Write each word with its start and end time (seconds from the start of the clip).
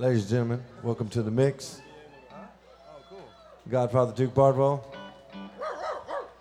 Ladies 0.00 0.22
and 0.22 0.30
gentlemen, 0.30 0.64
welcome 0.82 1.10
to 1.10 1.22
the 1.22 1.30
mix. 1.30 1.82
Godfather 3.68 4.14
Duke 4.14 4.32
Bardwell. 4.32 4.82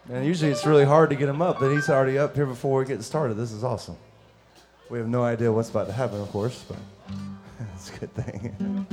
And 0.09 0.25
usually 0.25 0.49
it's 0.49 0.65
really 0.65 0.85
hard 0.85 1.09
to 1.09 1.17
get 1.17 1.27
him 1.27 1.41
up, 1.41 1.59
but 1.59 1.69
he's 1.69 1.89
already 1.89 2.17
up 2.17 2.35
here 2.35 2.45
before 2.45 2.79
we 2.79 2.85
get 2.85 3.03
started. 3.03 3.33
This 3.33 3.51
is 3.51 3.65
awesome. 3.65 3.97
We 4.89 4.97
have 4.97 5.09
no 5.09 5.25
idea 5.25 5.51
what's 5.51 5.69
about 5.69 5.87
to 5.87 5.91
happen, 5.91 6.21
of 6.21 6.29
course, 6.29 6.63
but 6.69 6.77
it's 7.75 7.93
a 7.93 7.99
good 7.99 8.13
thing. 8.13 8.87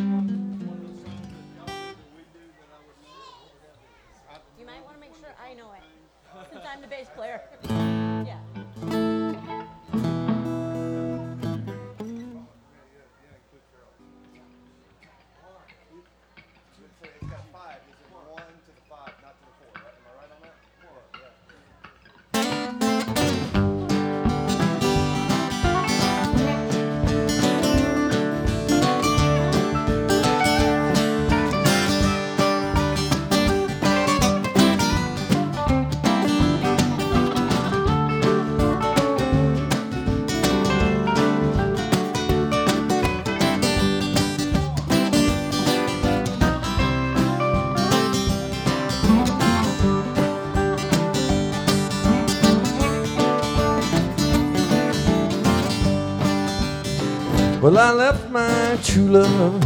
Well, 57.77 58.01
I 58.01 58.05
left 58.11 58.31
my 58.31 58.79
true 58.83 59.09
love 59.09 59.63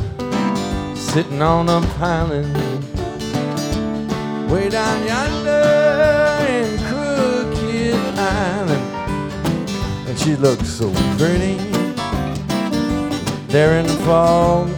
sitting 0.98 1.40
on 1.40 1.68
a 1.68 1.80
island 2.00 2.52
way 4.50 4.68
down 4.68 5.06
yonder 5.06 6.44
in 6.48 6.76
Crooked 6.88 8.18
Island, 8.18 8.82
and 10.08 10.18
she 10.18 10.34
looked 10.34 10.66
so 10.66 10.92
pretty 11.18 11.54
there 13.46 13.78
in 13.78 13.86
the 13.86 13.98
fog. 14.04 14.68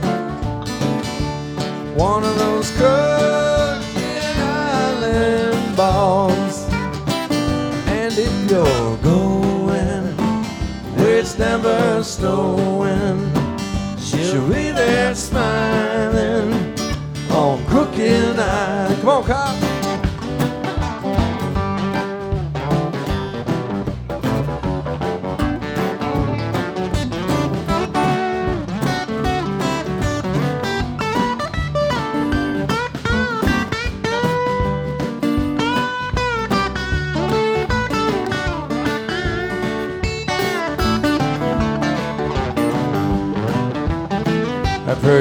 One 1.97 2.25
of 2.25 2.39
those 2.39 2.71
Crooked 2.73 4.37
Island 4.37 5.75
balls, 5.75 6.69
and 7.89 8.13
if 8.13 8.51
you're 8.51 8.97
going 8.99 9.42
never 11.43 12.05
snowing. 12.05 13.19
She'll 13.99 14.47
be 14.49 14.71
there 14.71 15.13
smiling 15.15 16.53
on 17.31 17.65
Crooked 17.67 18.39
Eye. 18.39 18.97
Come 19.01 19.09
on, 19.09 19.25
Kyle. 19.25 19.62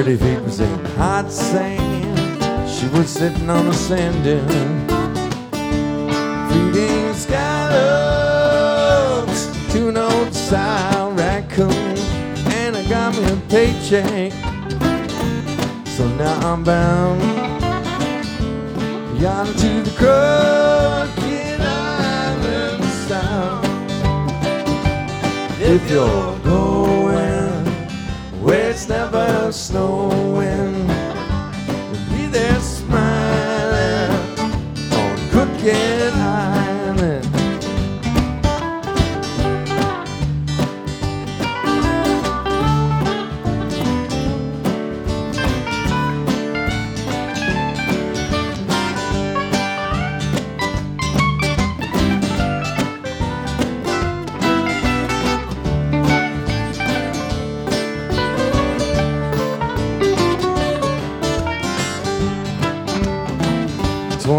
Pretty 0.04 0.18
feet 0.18 0.42
was 0.42 0.60
in 0.60 0.86
hot 0.98 1.32
sand. 1.32 2.18
She 2.68 2.88
was 2.88 3.08
sitting 3.08 3.48
on 3.52 3.68
a 3.68 3.74
sand 3.74 4.24
dune, 4.24 4.88
feeding 6.50 7.14
scallops 7.14 7.52
to 9.72 9.90
an 9.90 9.98
old 9.98 10.34
sow 10.34 11.14
raccoon. 11.16 11.98
And 12.50 12.76
I 12.78 12.84
got 12.90 13.16
me 13.16 13.26
a 13.26 13.36
paycheck, 13.48 14.32
so 15.86 16.08
now 16.18 16.52
I'm 16.52 16.64
bound 16.64 17.22
yonder 19.22 19.54
to 19.54 19.84
the 19.84 19.92
Crooked 20.00 21.62
Island 21.62 22.84
Sound. 23.08 23.68
If 25.62 25.92
you're 25.92 26.40
going 26.40 27.01
it's 28.72 28.88
never 28.88 29.52
snowing. 29.52 31.11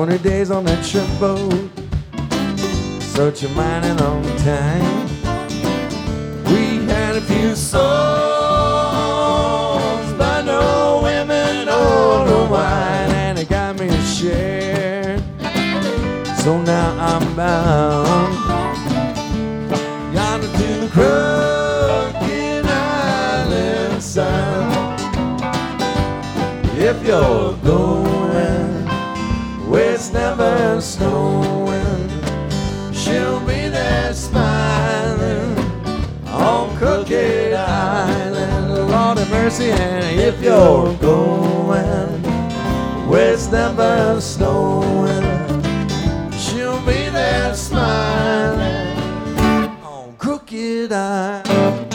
Twenty 0.05 0.19
days 0.19 0.51
on 0.51 0.65
that 0.65 0.83
boat, 1.21 1.71
such 3.01 3.45
a 3.45 3.49
mining 3.51 3.97
long 3.99 4.25
time. 4.39 5.07
We 6.47 6.85
had 6.91 7.15
a 7.15 7.21
few 7.21 7.55
songs, 7.55 7.83
but 10.19 10.43
no 10.43 11.03
women 11.05 11.69
or 11.69 12.27
no 12.27 12.49
wine, 12.51 13.13
and 13.13 13.39
it 13.39 13.49
got 13.49 13.79
me 13.79 13.87
a 13.91 14.03
share. 14.03 15.21
So 16.43 16.61
now 16.61 16.97
I'm 16.99 17.37
bound 17.37 18.35
yonder 20.13 20.49
to 20.49 20.81
the 20.81 20.89
Crooked 20.91 22.67
Island 22.67 24.03
Sound. 24.03 25.01
If 26.77 27.07
you're 27.07 27.55
going 27.59 28.12
never 30.13 30.81
snowing. 30.81 32.09
She'll 32.93 33.41
be 33.41 33.69
there 33.69 34.13
smiling 34.13 35.57
on 36.27 36.77
Crooked 36.77 37.55
Island. 37.55 38.91
Lord 38.91 39.19
have 39.19 39.31
mercy, 39.31 39.71
and 39.71 40.21
if 40.21 40.43
you're 40.43 40.95
going 40.99 42.23
where 43.09 43.33
it's 43.33 43.51
never 43.51 44.21
snowing, 44.21 45.23
she'll 46.39 46.81
be 46.87 47.09
there 47.11 47.55
smiling 47.55 48.97
on 49.83 50.15
Crooked 50.19 50.93
Island. 50.93 51.93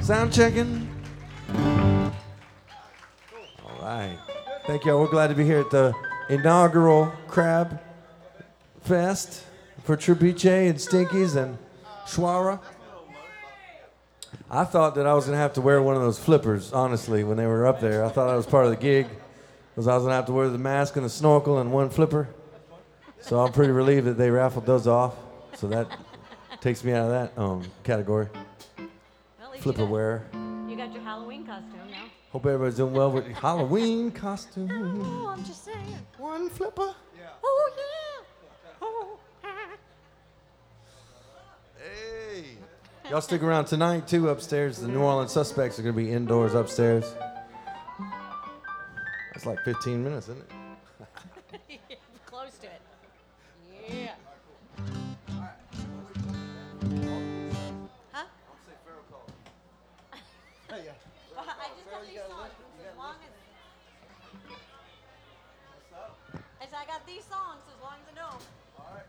Sound 0.00 0.32
checking. 0.32 0.81
Thank 4.72 4.86
y'all. 4.86 5.00
We're 5.00 5.08
glad 5.08 5.26
to 5.26 5.34
be 5.34 5.44
here 5.44 5.60
at 5.60 5.70
the 5.70 5.92
inaugural 6.30 7.12
Crab 7.28 7.78
Fest 8.80 9.44
for 9.84 9.98
Tripiche 9.98 10.70
and 10.70 10.80
Stinky's 10.80 11.36
and 11.36 11.58
Schwara. 12.06 12.58
I 14.50 14.64
thought 14.64 14.94
that 14.94 15.06
I 15.06 15.12
was 15.12 15.26
going 15.26 15.34
to 15.36 15.42
have 15.42 15.52
to 15.52 15.60
wear 15.60 15.82
one 15.82 15.94
of 15.94 16.00
those 16.00 16.18
flippers, 16.18 16.72
honestly, 16.72 17.22
when 17.22 17.36
they 17.36 17.44
were 17.44 17.66
up 17.66 17.82
there. 17.82 18.02
I 18.02 18.08
thought 18.08 18.28
that 18.28 18.34
was 18.34 18.46
part 18.46 18.64
of 18.64 18.70
the 18.70 18.78
gig, 18.78 19.08
because 19.74 19.86
I 19.86 19.92
was 19.92 20.04
going 20.04 20.12
to 20.12 20.16
have 20.16 20.26
to 20.26 20.32
wear 20.32 20.48
the 20.48 20.56
mask 20.56 20.96
and 20.96 21.04
the 21.04 21.10
snorkel 21.10 21.58
and 21.58 21.70
one 21.70 21.90
flipper. 21.90 22.30
So 23.20 23.40
I'm 23.40 23.52
pretty 23.52 23.72
relieved 23.72 24.06
that 24.06 24.16
they 24.16 24.30
raffled 24.30 24.64
those 24.64 24.86
off. 24.86 25.14
So 25.54 25.68
that 25.68 25.86
takes 26.62 26.82
me 26.82 26.92
out 26.92 27.10
of 27.10 27.10
that 27.10 27.38
um, 27.38 27.62
category. 27.84 28.28
Well, 29.38 29.52
Flipper 29.58 29.82
you 29.82 29.86
got, 29.86 29.92
wear. 29.92 30.22
You 30.66 30.76
got 30.78 30.94
your 30.94 31.02
Halloween 31.02 31.44
costume. 31.44 31.81
Hope 32.32 32.46
everybody's 32.46 32.76
doing 32.76 32.94
well 32.94 33.12
with 33.12 33.26
Halloween 33.26 34.10
costume. 34.10 34.70
Oh, 34.72 35.34
I'm 35.36 35.44
just 35.44 35.66
saying. 35.66 35.98
One 36.16 36.48
flipper. 36.48 36.94
Oh, 37.44 37.70
yeah. 37.76 38.24
Oh, 38.80 39.18
ah. 39.44 39.48
Hey. 41.76 42.44
Y'all 43.10 43.20
stick 43.20 43.42
around 43.42 43.66
tonight 43.66 44.08
too 44.08 44.30
upstairs. 44.30 44.78
The 44.78 44.88
New 44.88 45.00
Orleans 45.00 45.30
suspects 45.30 45.78
are 45.78 45.82
gonna 45.82 45.92
be 45.92 46.10
indoors 46.10 46.54
upstairs. 46.54 47.14
That's 49.34 49.44
like 49.44 49.58
15 49.66 50.02
minutes, 50.02 50.30
isn't 50.30 50.42
it? 51.60 51.80
Close 52.24 52.56
to 52.62 52.66
it. 52.66 52.80
Yeah. 53.90 54.14
Well, 61.34 61.44
I 61.48 61.68
just 61.74 61.88
got 61.90 62.02
these 62.04 62.20
songs. 62.28 62.52
As 62.84 62.96
long 62.96 63.16
as. 63.24 63.32
I 66.60 66.66
said 66.66 66.78
I 66.78 66.86
got 66.86 67.04
these 67.06 67.24
songs 67.24 67.62
as 67.74 67.80
long 67.82 67.98
as 68.06 68.14
no 68.14 68.28
All 68.78 68.94
right 68.94 69.04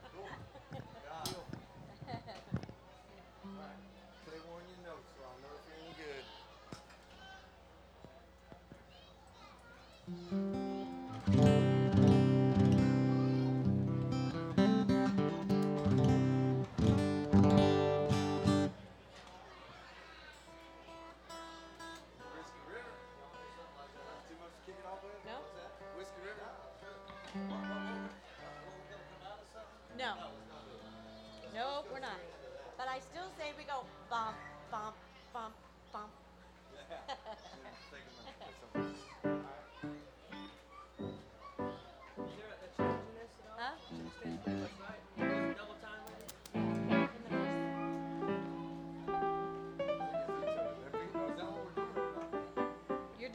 So 4.25 4.31
they 4.31 4.41
want 4.49 4.65
you 4.69 4.77
know 4.83 4.97
so 5.13 5.21
I 5.21 5.37
know. 5.41 5.53
'em. 10.09 10.53
No? 10.53 10.62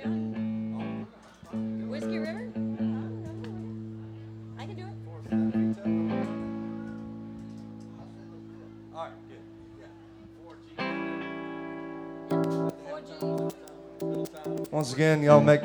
Mm. 0.04 1.06
Whiskey 1.88 2.18
River? 2.18 2.50
Mm. 2.54 4.02
I 4.58 4.66
can 4.66 4.76
do 4.76 4.82
it. 4.82 4.94
Four 5.04 5.20
Gs. 5.22 5.78
Once 14.70 14.92
again, 14.92 15.22
y'all 15.22 15.40
make 15.40 15.62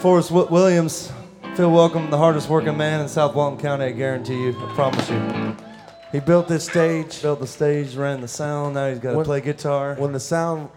Forrest 0.00 0.30
Williams 0.30 1.12
feel 1.54 1.70
welcome, 1.70 2.10
the 2.10 2.18
hardest 2.18 2.48
working 2.48 2.76
man 2.76 3.00
in 3.00 3.08
South 3.08 3.34
Walton 3.34 3.60
County, 3.60 3.84
I 3.84 3.92
guarantee 3.92 4.42
you. 4.42 4.50
I 4.50 4.74
promise 4.74 5.08
you. 5.08 5.56
He 6.10 6.20
built 6.20 6.48
this 6.48 6.64
stage. 6.64 7.22
Built 7.22 7.40
the 7.40 7.46
stage, 7.46 7.94
ran 7.96 8.20
the 8.20 8.28
sound, 8.28 8.74
now 8.74 8.88
he's 8.88 8.98
got 8.98 9.12
to 9.12 9.24
play 9.24 9.40
guitar. 9.40 9.94
When 9.96 10.12
the 10.12 10.20
sound, 10.20 10.68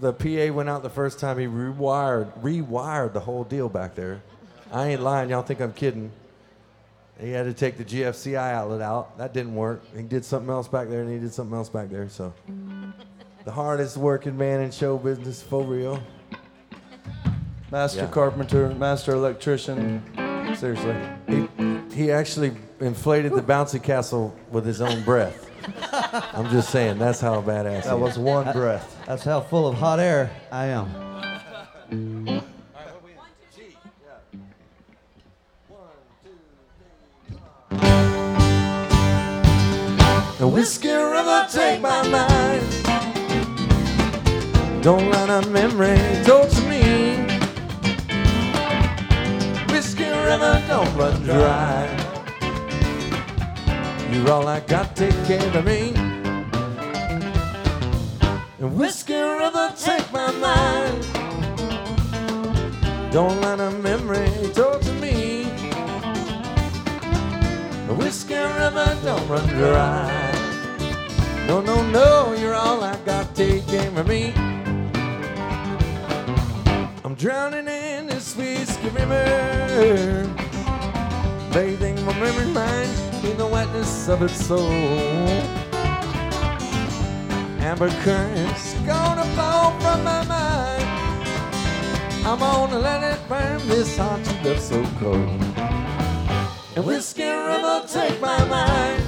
the 0.00 0.12
PA 0.12 0.52
went 0.52 0.68
out 0.68 0.82
the 0.82 0.90
first 0.90 1.18
time, 1.18 1.38
he 1.38 1.46
rewired, 1.46 2.32
rewired 2.40 3.12
the 3.12 3.20
whole 3.20 3.44
deal 3.44 3.68
back 3.68 3.94
there. 3.94 4.22
I 4.72 4.88
ain't 4.88 5.02
lying. 5.02 5.30
Y'all 5.30 5.42
think 5.42 5.60
I'm 5.60 5.72
kidding? 5.72 6.10
He 7.20 7.30
had 7.30 7.44
to 7.44 7.52
take 7.54 7.76
the 7.78 7.84
GFCI 7.84 8.52
outlet 8.52 8.80
out. 8.80 9.16
That 9.18 9.32
didn't 9.32 9.54
work. 9.54 9.82
He 9.96 10.02
did 10.02 10.24
something 10.24 10.50
else 10.50 10.66
back 10.66 10.88
there, 10.88 11.00
and 11.02 11.10
he 11.10 11.18
did 11.18 11.32
something 11.32 11.56
else 11.56 11.68
back 11.68 11.88
there. 11.90 12.08
So, 12.08 12.32
the 13.44 13.52
hardest 13.52 13.96
working 13.96 14.36
man 14.36 14.60
in 14.62 14.70
show 14.72 14.98
business 14.98 15.40
for 15.42 15.62
real. 15.62 16.00
Master 17.70 18.00
Yeah. 18.00 18.06
carpenter, 18.08 18.68
master 18.74 19.12
electrician. 19.12 20.02
Seriously. 20.56 20.96
He, 21.28 21.48
he 21.94 22.10
actually 22.12 22.56
inflated 22.80 23.32
the 23.32 23.42
bouncy 23.42 23.82
castle 23.82 24.34
with 24.50 24.64
his 24.64 24.80
own 24.80 25.02
breath. 25.04 25.43
I'm 25.92 26.50
just 26.50 26.70
saying, 26.70 26.98
that's 26.98 27.20
how 27.20 27.40
badass. 27.40 27.82
he 27.82 27.88
That 27.88 27.94
is. 27.96 28.00
was 28.00 28.18
one 28.18 28.52
breath. 28.52 28.96
That's 29.06 29.24
how 29.24 29.40
full 29.40 29.66
of 29.66 29.74
hot 29.76 29.98
air 30.00 30.30
I 30.52 30.66
am. 30.66 30.90
The 40.38 40.48
whiskey 40.48 40.88
river 40.90 41.46
take 41.50 41.80
my 41.80 42.06
mind. 42.08 42.62
Don't 44.82 45.08
let 45.10 45.30
a 45.30 45.48
memory 45.48 45.96
torture 46.24 46.68
me. 46.68 47.16
Whiskey 49.72 50.04
river 50.10 50.62
don't 50.68 50.94
run 50.96 51.22
dry. 51.22 52.03
You're 54.14 54.30
all 54.30 54.46
I 54.46 54.60
got, 54.60 54.94
take 54.94 55.12
care 55.26 55.44
of 55.58 55.64
me. 55.64 55.92
And 58.60 58.76
whiskey 58.78 59.12
river 59.12 59.74
take 59.76 60.10
my 60.12 60.30
mind. 60.30 61.02
Don't 63.12 63.40
let 63.40 63.58
a 63.58 63.72
memory 63.72 64.30
torture 64.54 64.92
me. 64.94 65.42
The 67.88 67.94
whiskey 67.94 68.36
river 68.36 68.96
don't 69.02 69.28
run 69.28 69.48
dry. 69.48 70.32
No, 71.48 71.60
no, 71.60 71.82
no, 71.90 72.34
you're 72.38 72.54
all 72.54 72.84
I 72.84 72.96
got. 73.04 73.34
Take 73.34 73.66
care 73.66 73.98
of 73.98 74.06
me. 74.06 74.32
I'm 77.04 77.16
drowning 77.16 77.66
in 77.66 78.06
this 78.06 78.36
whiskey 78.36 78.90
river, 78.90 80.32
bathing 81.52 81.96
my 82.06 82.12
memory 82.20 82.46
mind 82.52 83.03
in 83.30 83.36
the 83.38 83.46
wetness 83.46 84.08
of 84.08 84.22
its 84.22 84.46
soul. 84.46 84.70
Amber 87.60 87.90
currents 88.02 88.74
gonna 88.86 89.24
flow 89.34 89.72
from 89.80 90.04
my 90.04 90.24
mind. 90.24 90.84
I'm 92.26 92.38
gonna 92.38 92.78
let 92.78 93.02
it 93.02 93.28
burn 93.28 93.58
this 93.68 93.96
heart 93.96 94.20
you 94.26 94.50
left 94.50 94.62
so 94.62 94.84
cold. 95.00 95.42
And 96.76 96.84
whiskey 96.84 97.28
river 97.28 97.84
take 97.86 98.20
my 98.20 98.44
mind. 98.46 99.02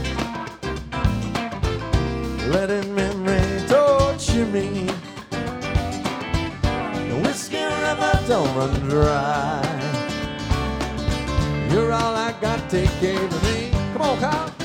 Letting 2.48 2.94
memory 2.94 3.66
torture 3.68 4.46
me. 4.46 4.87
The 7.08 7.20
whiskey 7.25 7.64
river 7.64 8.20
don't 8.28 8.54
run 8.56 8.75
dry. 8.88 9.62
You're 11.70 11.92
all 11.92 12.14
I 12.14 12.32
got, 12.40 12.70
care 12.70 13.23
of 13.23 13.42
me. 13.42 13.65
Come 13.97 14.11
on, 14.11 14.19
Kyle. 14.19 14.55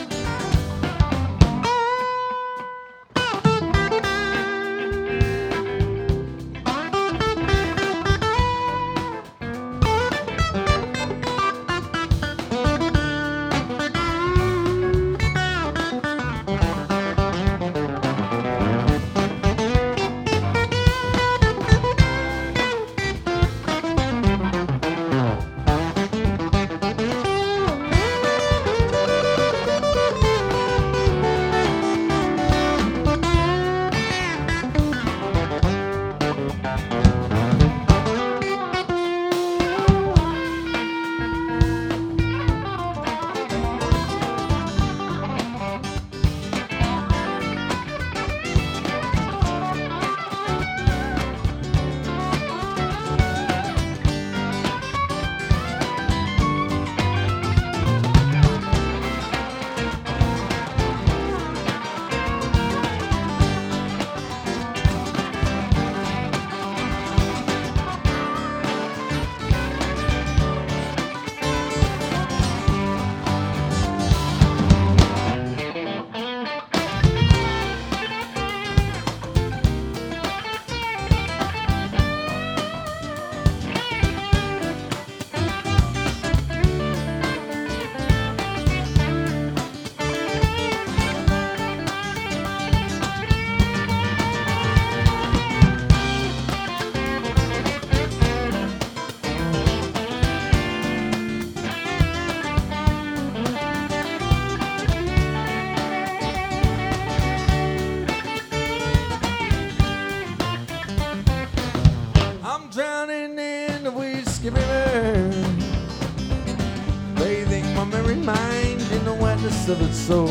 Depths 119.52 119.70
of 119.70 119.82
its 119.82 119.98
soul. 119.98 120.28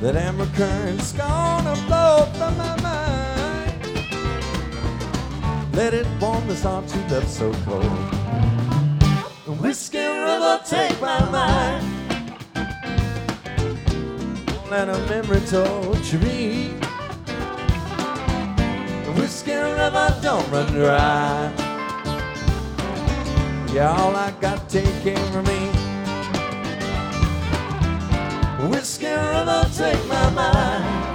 That 0.00 0.16
amber 0.16 0.46
current's 0.54 1.12
gonna 1.12 1.74
blow 1.86 2.26
from 2.34 2.56
my 2.56 2.80
mind. 2.80 3.72
Let 5.74 5.94
it 5.94 6.06
warm 6.20 6.46
this 6.48 6.62
heart 6.62 6.84
you 6.94 7.02
left 7.08 7.28
so 7.28 7.52
cold. 7.64 7.84
Whiskey 9.60 9.98
River, 9.98 10.60
take 10.64 11.00
my 11.00 11.20
mind. 11.30 11.84
Let 14.70 14.88
a 14.88 14.98
memory 15.08 15.40
torture 15.40 16.18
me. 16.18 16.74
Whiskey 19.16 19.54
River, 19.54 20.18
don't 20.22 20.50
run 20.50 20.72
dry. 20.72 21.52
Yeah, 23.72 23.94
all 23.98 24.16
I 24.16 24.30
got 24.40 24.55
taking 24.68 25.16
from 25.32 25.44
me. 25.44 25.70
Whiskey 28.68 29.06
River, 29.06 29.68
take 29.74 30.06
my 30.08 30.30
mind. 30.30 31.06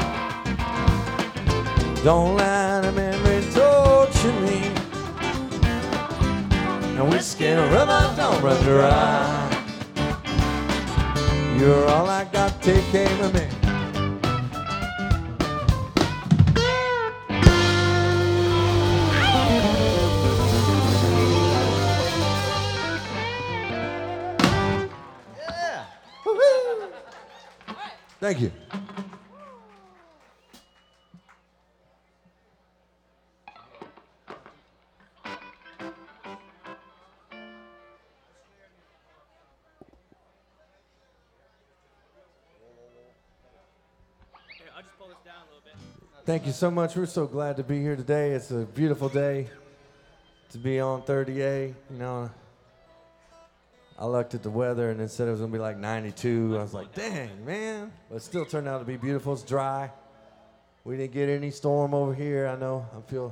Don't 2.03 2.35
let 2.35 2.83
a 2.83 2.91
memory 2.91 3.43
torture 3.51 4.33
me. 4.41 4.71
And 6.97 7.09
whiskey 7.11 7.51
river 7.51 8.13
don't 8.17 8.41
run 8.41 8.63
dry. 8.63 9.47
You're 11.59 11.87
all 11.89 12.07
I 12.07 12.23
got, 12.23 12.59
take 12.63 12.83
care 12.85 13.23
of 13.23 13.33
me. 13.35 13.60
Thank 28.31 28.43
you. 28.43 28.51
Thank 46.23 46.45
you 46.45 46.53
so 46.53 46.71
much. 46.71 46.95
We're 46.95 47.05
so 47.07 47.27
glad 47.27 47.57
to 47.57 47.63
be 47.63 47.81
here 47.81 47.97
today. 47.97 48.31
It's 48.31 48.51
a 48.51 48.59
beautiful 48.59 49.09
day 49.09 49.49
to 50.51 50.57
be 50.57 50.79
on 50.79 51.01
30A. 51.01 51.73
You 51.89 51.97
know, 51.97 52.29
I 54.01 54.05
looked 54.05 54.33
at 54.33 54.41
the 54.41 54.49
weather 54.49 54.89
and 54.89 54.99
it 54.99 55.11
said 55.11 55.27
it 55.27 55.31
was 55.31 55.41
gonna 55.41 55.53
be 55.53 55.59
like 55.59 55.77
92. 55.77 56.57
I 56.57 56.63
was 56.63 56.73
like, 56.73 56.91
dang, 56.95 57.45
man. 57.45 57.91
But 58.09 58.15
it 58.15 58.21
still 58.23 58.45
turned 58.45 58.67
out 58.67 58.79
to 58.79 58.83
be 58.83 58.97
beautiful. 58.97 59.33
It's 59.33 59.43
dry. 59.43 59.91
We 60.83 60.97
didn't 60.97 61.13
get 61.13 61.29
any 61.29 61.51
storm 61.51 61.93
over 61.93 62.11
here. 62.11 62.47
I 62.47 62.55
know. 62.55 62.83
I 62.97 63.01
feel 63.11 63.31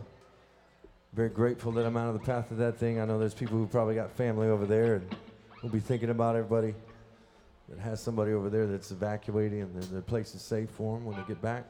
very 1.14 1.30
grateful 1.30 1.72
that 1.72 1.88
I'm 1.88 1.98
out 1.98 2.10
of 2.10 2.14
the 2.14 2.20
path 2.20 2.52
of 2.52 2.58
that 2.58 2.78
thing. 2.78 3.00
I 3.00 3.06
know 3.06 3.18
there's 3.18 3.34
people 3.34 3.58
who 3.58 3.66
probably 3.66 3.96
got 3.96 4.12
family 4.12 4.48
over 4.48 4.68
there 4.68 4.98
and 4.98 5.16
we'll 5.64 5.72
be 5.72 5.80
thinking 5.80 6.12
about 6.12 6.36
everybody 6.36 6.76
that 7.70 7.80
has 7.80 8.00
somebody 8.00 8.34
over 8.34 8.52
there 8.52 8.68
that's 8.68 8.92
evacuating 8.92 9.62
and 9.62 9.74
the, 9.74 9.88
the 9.88 10.02
place 10.04 10.36
is 10.36 10.44
safe 10.44 10.70
for 10.70 10.98
them 10.98 11.06
when 11.06 11.18
they 11.18 11.24
get 11.24 11.42
back. 11.42 11.66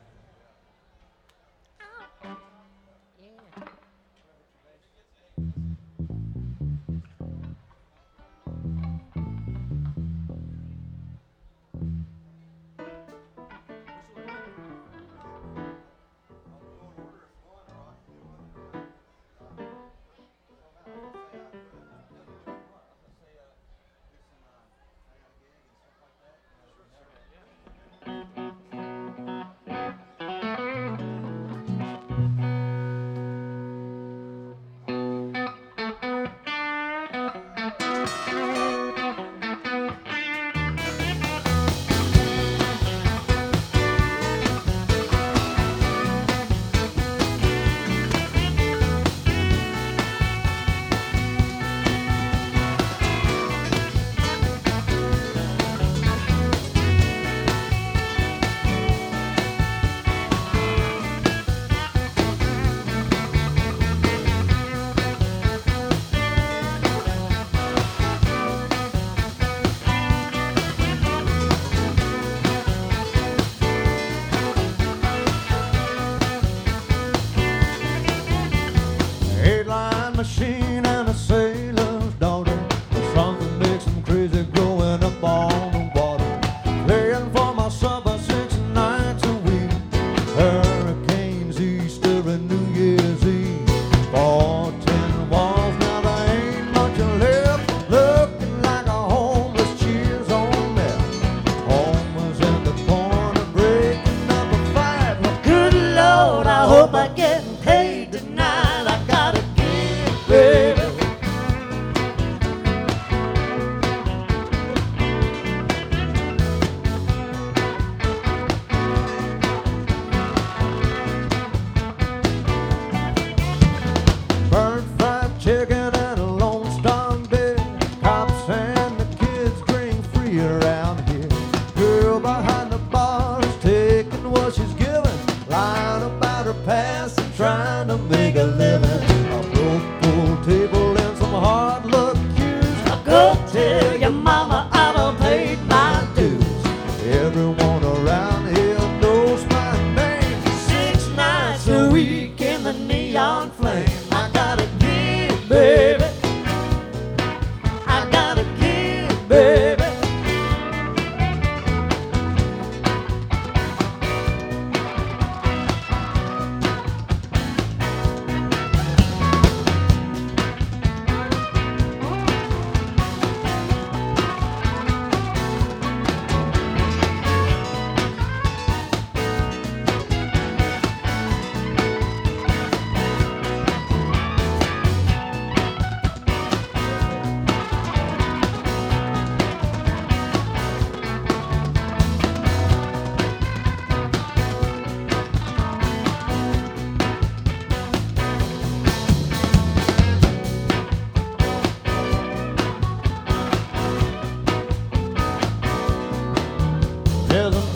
There's 207.29 207.55
a 207.55 207.68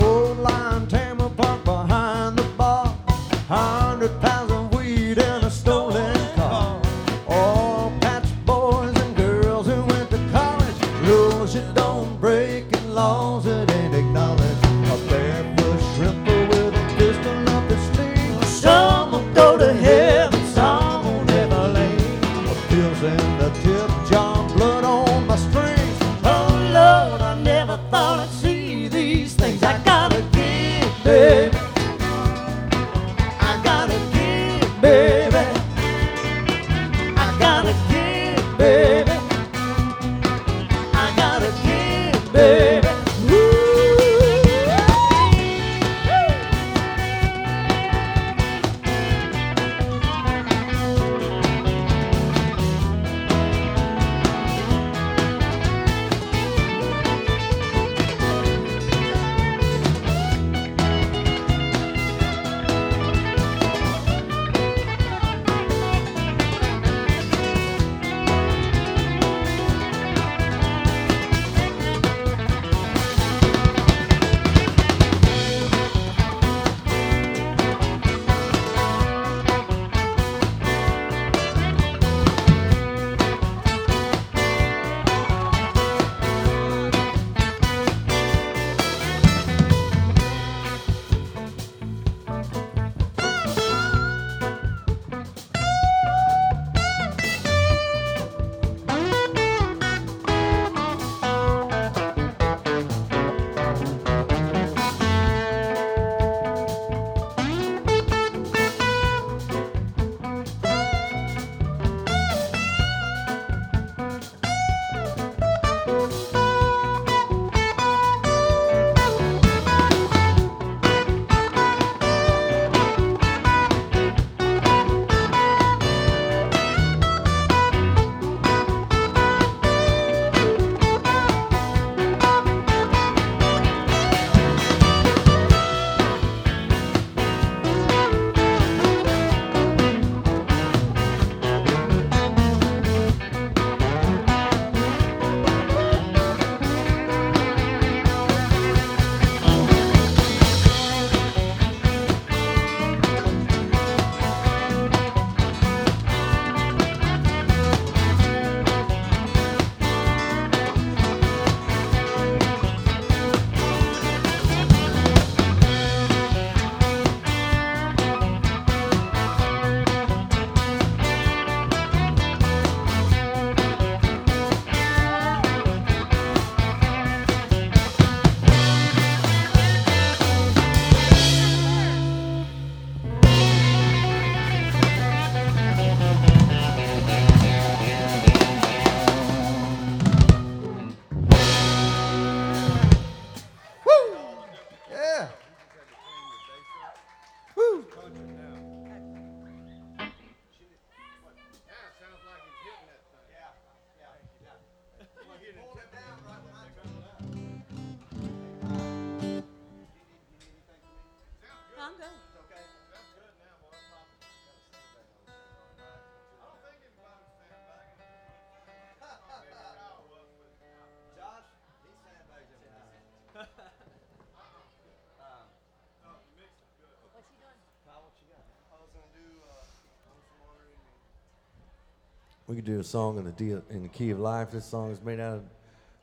we 232.53 232.57
could 232.57 232.65
do 232.65 232.79
a 232.79 232.83
song 232.83 233.17
in 233.17 233.23
the 233.25 233.31
D, 233.31 233.49
in 233.71 233.81
the 233.81 233.89
key 233.89 234.11
of 234.11 234.19
life. 234.19 234.51
This 234.51 234.63
song 234.63 234.91
is 234.91 235.01
made 235.01 235.19
out 235.19 235.37
of 235.37 235.43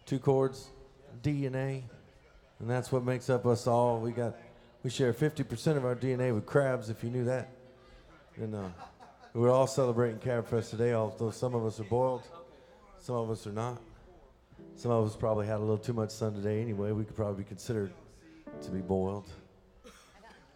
two 0.04 0.18
chords, 0.18 0.68
D 1.22 1.46
and 1.46 1.54
A, 1.54 1.84
and 2.58 2.68
that's 2.68 2.90
what 2.90 3.04
makes 3.04 3.30
up 3.30 3.46
us 3.46 3.68
all. 3.68 4.00
We 4.00 4.10
got 4.10 4.36
we 4.82 4.90
share 4.90 5.12
50% 5.12 5.76
of 5.76 5.84
our 5.84 5.94
DNA 5.94 6.34
with 6.34 6.46
crabs. 6.46 6.90
If 6.90 7.04
you 7.04 7.10
knew 7.10 7.24
that, 7.26 7.50
and 8.36 8.52
uh, 8.52 8.64
we're 9.32 9.52
all 9.52 9.68
celebrating 9.68 10.18
Crab 10.18 10.48
Fest 10.48 10.70
today. 10.70 10.92
Although 10.92 11.30
some 11.30 11.54
of 11.54 11.64
us 11.64 11.78
are 11.78 11.84
boiled, 11.84 12.24
some 12.98 13.14
of 13.14 13.30
us 13.30 13.46
are 13.46 13.52
not. 13.52 13.80
Some 14.74 14.90
of 14.90 15.06
us 15.06 15.14
probably 15.14 15.46
had 15.46 15.58
a 15.58 15.60
little 15.60 15.78
too 15.78 15.92
much 15.92 16.10
sun 16.10 16.34
today 16.34 16.60
anyway. 16.60 16.90
We 16.90 17.04
could 17.04 17.14
probably 17.14 17.44
be 17.44 17.48
considered 17.48 17.92
to 18.60 18.70
be 18.72 18.80
boiled. 18.80 19.28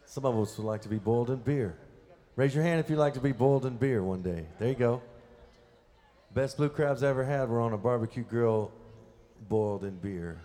Some 0.07 0.25
of 0.25 0.37
us 0.41 0.59
would 0.59 0.67
like 0.67 0.83
to 0.83 0.89
be 0.89 0.99
boiled 0.99 1.31
in 1.31 1.37
beer. 1.37 1.77
Raise 2.35 2.53
your 2.53 2.65
hand 2.65 2.81
if 2.81 2.91
you'd 2.91 2.99
like 2.99 3.15
to 3.15 3.21
be 3.21 3.31
boiled 3.31 3.65
in 3.65 3.77
beer 3.77 4.03
one 4.03 4.23
day. 4.23 4.47
There 4.59 4.69
you 4.69 4.75
go. 4.75 5.01
Best 6.35 6.57
blue 6.57 6.69
crabs 6.69 7.05
I 7.05 7.11
ever 7.11 7.25
had 7.25 7.49
were 7.49 7.61
on 7.61 7.75
a 7.75 7.79
barbecue 7.79 8.25
grill, 8.25 8.73
boiled 9.49 9.85
in 9.85 9.95
beer, 9.99 10.41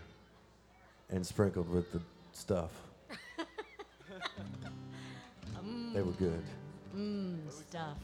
and 1.10 1.26
sprinkled 1.26 1.68
with 1.68 1.92
the 1.92 2.00
stuff. 2.32 2.70
they 5.94 6.04
were 6.04 6.12
good. 6.12 6.44
Mmm, 6.96 7.52
stuff. 7.52 7.98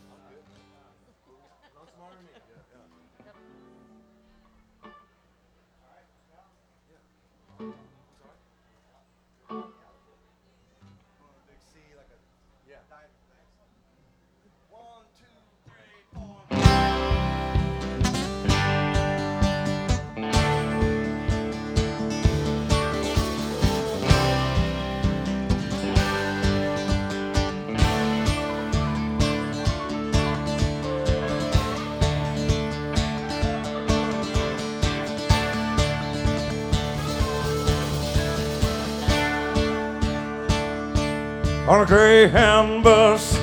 On 41.75 41.81
a 41.81 41.85
Greyhound 41.85 42.83
bus. 42.85 43.37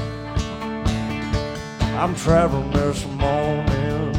I'm 2.00 2.14
traveling 2.14 2.70
this 2.70 3.04
morning. 3.08 4.14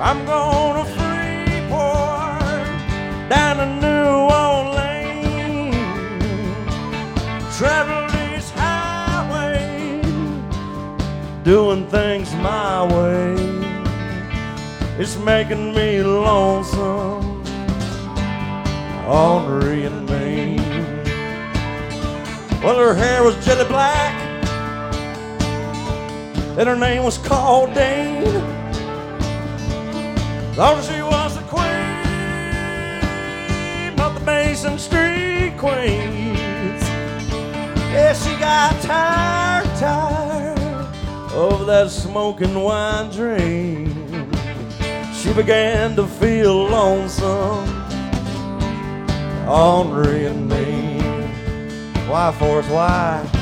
I'm 0.00 0.26
going 0.26 0.84
to 0.84 0.90
Freeport 0.98 2.40
down 3.30 3.58
to 3.58 3.66
New 3.84 4.08
Orleans. 4.42 5.76
Travel 7.56 8.08
this 8.10 8.50
highway, 8.50 10.02
doing 11.44 11.86
things 11.86 12.34
my 12.34 12.82
way. 12.96 13.36
It's 14.98 15.16
making 15.18 15.72
me 15.72 16.02
lonesome, 16.02 17.44
ornery 19.06 19.84
and 19.84 20.10
mean. 20.10 20.23
Well, 22.64 22.78
her 22.78 22.94
hair 22.94 23.22
was 23.22 23.36
jelly 23.44 23.66
black, 23.68 24.14
and 26.58 26.66
her 26.66 26.74
name 26.74 27.04
was 27.04 27.18
called 27.18 27.74
Dane. 27.74 28.24
Thought 30.54 30.82
she 30.82 31.02
was 31.02 31.34
the 31.36 31.42
queen 31.42 31.64
of 34.00 34.14
the 34.14 34.20
Mason 34.24 34.78
Street 34.78 35.58
Queens. 35.58 36.82
Yeah, 37.92 38.14
she 38.14 38.34
got 38.38 38.80
tired, 38.80 39.68
tired 39.78 40.58
of 41.34 41.66
that 41.66 41.90
smoking 41.90 42.58
wine 42.58 43.10
dream. 43.10 43.92
She 45.12 45.34
began 45.34 45.96
to 45.96 46.06
feel 46.06 46.64
lonesome, 46.64 47.68
ornery 49.46 50.24
and 50.24 50.48
mean. 50.48 50.73
Why, 52.14 52.30
Forrest, 52.30 52.70
why? 52.70 53.33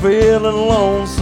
Feeling 0.00 0.42
lonesome, 0.42 1.17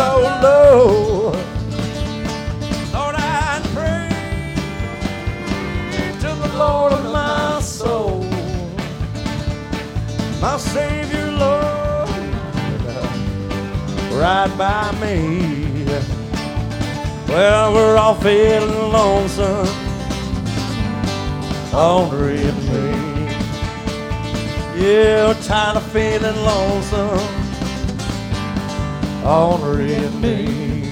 so 0.00 0.12
low, 0.42 1.32
Lord, 2.94 3.16
I 3.18 3.60
pray 3.74 4.08
to 6.22 6.28
the 6.42 6.50
Lord 6.56 6.92
of 6.94 7.04
my 7.12 7.60
soul, 7.60 8.24
my 10.40 10.56
Savior, 10.56 11.30
Lord, 11.32 12.08
right 14.22 14.50
by 14.56 14.90
me. 15.02 15.84
Well, 17.28 17.74
we're 17.74 17.98
all 17.98 18.14
feeling 18.14 18.92
lonesome, 18.98 19.68
ornery 21.74 22.40
and 22.50 22.62
me. 22.70 22.88
Yeah, 24.82 25.34
tired 25.42 25.76
of 25.76 25.84
feeling 25.92 26.38
lonesome, 26.52 27.39
in 29.80 30.20
me. 30.20 30.90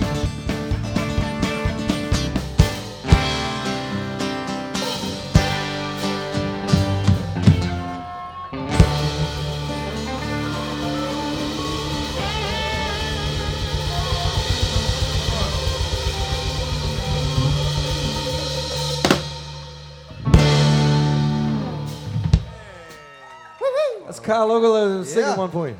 That's 24.04 24.20
Kyle 24.20 24.48
Ogula 24.48 25.04
singing 25.04 25.28
Yeah. 25.28 25.36
one 25.36 25.50
for 25.50 25.68
you. 25.68 25.76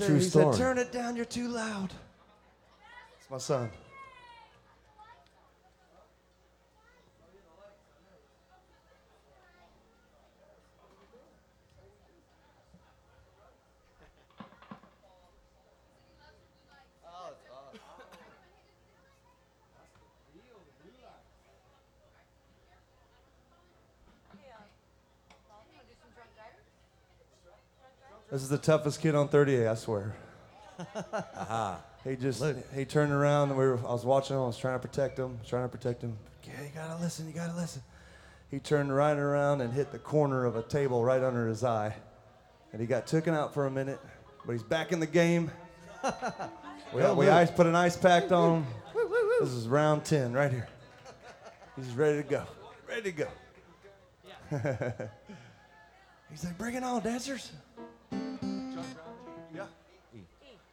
Awesome. 0.00 0.14
That's 0.14 0.24
a 0.24 0.24
He 0.24 0.30
said- 0.30 0.40
true 0.40 0.40
he 0.42 0.52
story. 0.52 0.52
said, 0.54 0.58
"Turn 0.62 0.78
it 0.78 0.92
down. 0.92 1.16
You're 1.16 1.24
too 1.24 1.48
loud." 1.48 1.92
It's 3.20 3.30
my 3.30 3.38
son. 3.38 3.70
This 28.30 28.42
is 28.42 28.48
the 28.48 28.58
toughest 28.58 29.00
kid 29.00 29.14
on 29.14 29.28
30A, 29.28 29.70
I 29.70 29.74
swear. 29.74 30.14
He 32.04 32.14
just 32.16 32.42
he 32.74 32.84
turned 32.84 33.12
around 33.12 33.50
and 33.50 33.58
we 33.58 33.66
were 33.66 33.78
I 33.78 33.92
was 33.92 34.04
watching 34.04 34.36
him, 34.36 34.42
I 34.42 34.46
was 34.46 34.58
trying 34.58 34.78
to 34.78 34.86
protect 34.86 35.18
him, 35.18 35.38
trying 35.46 35.64
to 35.64 35.68
protect 35.68 36.02
him. 36.02 36.16
Yeah, 36.44 36.62
you 36.62 36.70
gotta 36.74 37.00
listen, 37.02 37.26
you 37.26 37.32
gotta 37.32 37.54
listen. 37.54 37.82
He 38.50 38.58
turned 38.58 38.94
right 38.94 39.16
around 39.16 39.60
and 39.60 39.72
hit 39.72 39.92
the 39.92 39.98
corner 39.98 40.44
of 40.44 40.56
a 40.56 40.62
table 40.62 41.04
right 41.04 41.22
under 41.22 41.48
his 41.48 41.64
eye. 41.64 41.94
And 42.72 42.80
he 42.80 42.86
got 42.86 43.06
taken 43.06 43.34
out 43.34 43.52
for 43.52 43.66
a 43.66 43.70
minute, 43.70 43.98
but 44.46 44.52
he's 44.52 44.62
back 44.62 44.92
in 44.92 45.00
the 45.00 45.06
game. 45.06 45.50
we 46.94 47.02
we 47.12 47.28
ice, 47.28 47.50
put 47.50 47.66
an 47.66 47.74
ice 47.74 47.96
pack 47.96 48.30
on 48.32 48.62
him. 48.62 48.66
This 49.40 49.50
is 49.50 49.68
round 49.68 50.04
10 50.04 50.32
right 50.32 50.50
here. 50.50 50.68
He's 51.76 51.92
ready 51.92 52.20
to 52.20 52.28
go. 52.28 52.42
Ready 52.88 53.12
to 53.12 53.12
go. 53.12 53.28
He's 56.28 56.42
like, 56.42 56.58
bring 56.58 56.74
it 56.74 56.82
on, 56.82 57.02
dancers. 57.02 57.52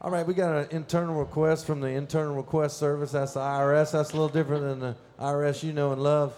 All 0.02 0.12
right, 0.12 0.28
we 0.28 0.34
got 0.34 0.56
an 0.56 0.68
internal 0.72 1.16
request 1.16 1.66
from 1.66 1.80
the 1.80 1.88
internal 1.88 2.36
request 2.36 2.78
service. 2.78 3.12
That's 3.12 3.34
the 3.34 3.40
IRS. 3.40 3.92
That's 3.92 4.12
a 4.12 4.14
little 4.14 4.30
different 4.30 4.64
than 4.64 4.80
the 4.80 4.96
IRS 5.20 5.64
you 5.64 5.74
know 5.74 5.94
and 5.94 6.04
love. 6.04 6.34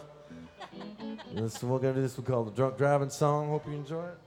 This, 1.34 1.62
we're 1.62 1.80
gonna 1.80 1.94
do 1.94 2.02
this. 2.02 2.18
We 2.18 2.24
call 2.24 2.46
the 2.46 2.52
drunk 2.52 2.78
driving 2.78 3.10
song. 3.10 3.50
Hope 3.50 3.68
you 3.68 3.74
enjoy 3.74 4.06
it. 4.06 4.27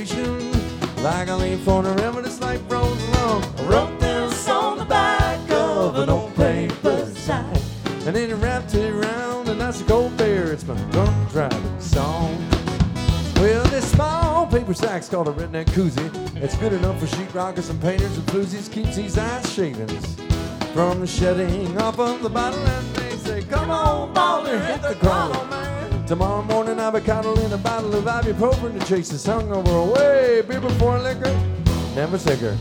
Like 0.00 1.28
I 1.28 1.34
lean 1.34 1.58
for 1.58 1.82
the 1.82 1.92
river, 2.02 2.22
this 2.22 2.40
life 2.40 2.62
rolls 2.70 3.02
along. 3.08 3.44
I 3.58 3.62
wrote 3.64 4.00
this 4.00 4.48
on 4.48 4.78
the 4.78 4.86
back 4.86 5.38
of 5.50 5.98
an 5.98 6.08
old 6.08 6.34
paper 6.36 7.04
sack, 7.04 7.54
and 8.06 8.16
then 8.16 8.30
I 8.30 8.32
wrapped 8.32 8.74
it 8.74 8.90
around, 8.90 9.50
and 9.50 9.60
that's 9.60 9.82
a 9.82 9.84
gold 9.84 10.16
bear. 10.16 10.52
It's 10.52 10.66
my 10.66 10.74
drunk 10.92 11.30
driving 11.32 11.80
song. 11.80 12.34
Well, 13.36 13.62
this 13.64 13.90
small 13.90 14.46
paper 14.46 14.72
sack's 14.72 15.06
called 15.10 15.28
a 15.28 15.32
redneck 15.32 15.66
koozie. 15.66 16.10
It's 16.42 16.56
good 16.56 16.72
enough 16.72 16.98
for 16.98 17.06
sheetrockers 17.06 17.68
and 17.68 17.78
painters 17.82 18.16
and 18.16 18.26
floozies. 18.28 18.72
Keeps 18.72 18.96
these 18.96 19.18
ice 19.18 19.52
shavings 19.52 20.14
from 20.72 21.00
the 21.00 21.06
shedding 21.06 21.78
off 21.78 21.98
of 21.98 22.22
the 22.22 22.30
bottle. 22.30 22.58
And 22.58 22.96
they 22.96 23.16
say, 23.18 23.42
Come 23.42 23.70
on, 23.70 24.14
baller, 24.14 24.64
hit 24.66 24.80
the 24.80 25.04
man. 25.04 25.49
Tomorrow 26.10 26.42
morning 26.42 26.76
coddled 27.04 27.38
in 27.38 27.52
a 27.52 27.56
bottle 27.56 27.94
of 27.94 28.02
ibuprofen 28.02 28.76
to 28.76 28.84
chase 28.84 29.10
this 29.10 29.24
hungover 29.24 29.88
away. 29.88 30.42
Beer 30.42 30.60
before 30.60 30.98
liquor, 30.98 31.32
never 31.94 32.18
sicker. 32.18 32.58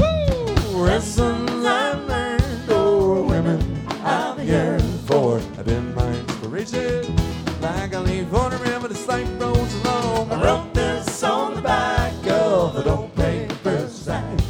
Woo! 0.00 0.82
Lessons 0.82 1.64
I've 1.64 2.04
learned, 2.08 2.68
or 2.68 3.22
women 3.22 3.86
I've 4.02 4.44
yearned 4.44 4.82
for. 5.06 5.36
I've 5.36 5.64
been 5.64 5.94
my 5.94 6.08
inspiration. 6.08 7.14
Like 7.60 7.94
I 7.94 8.00
leave 8.00 8.30
for 8.30 8.50
the 8.50 8.56
river, 8.56 8.88
the 8.88 9.06
life 9.06 9.40
rolls 9.40 9.74
along. 9.74 10.32
I 10.32 10.42
wrote 10.42 10.74
this 10.74 11.22
on 11.22 11.54
the 11.54 11.62
back 11.62 12.26
of 12.26 12.78
an 12.78 12.88
old 12.88 13.14
paper 13.14 13.86
sack. 13.86 14.40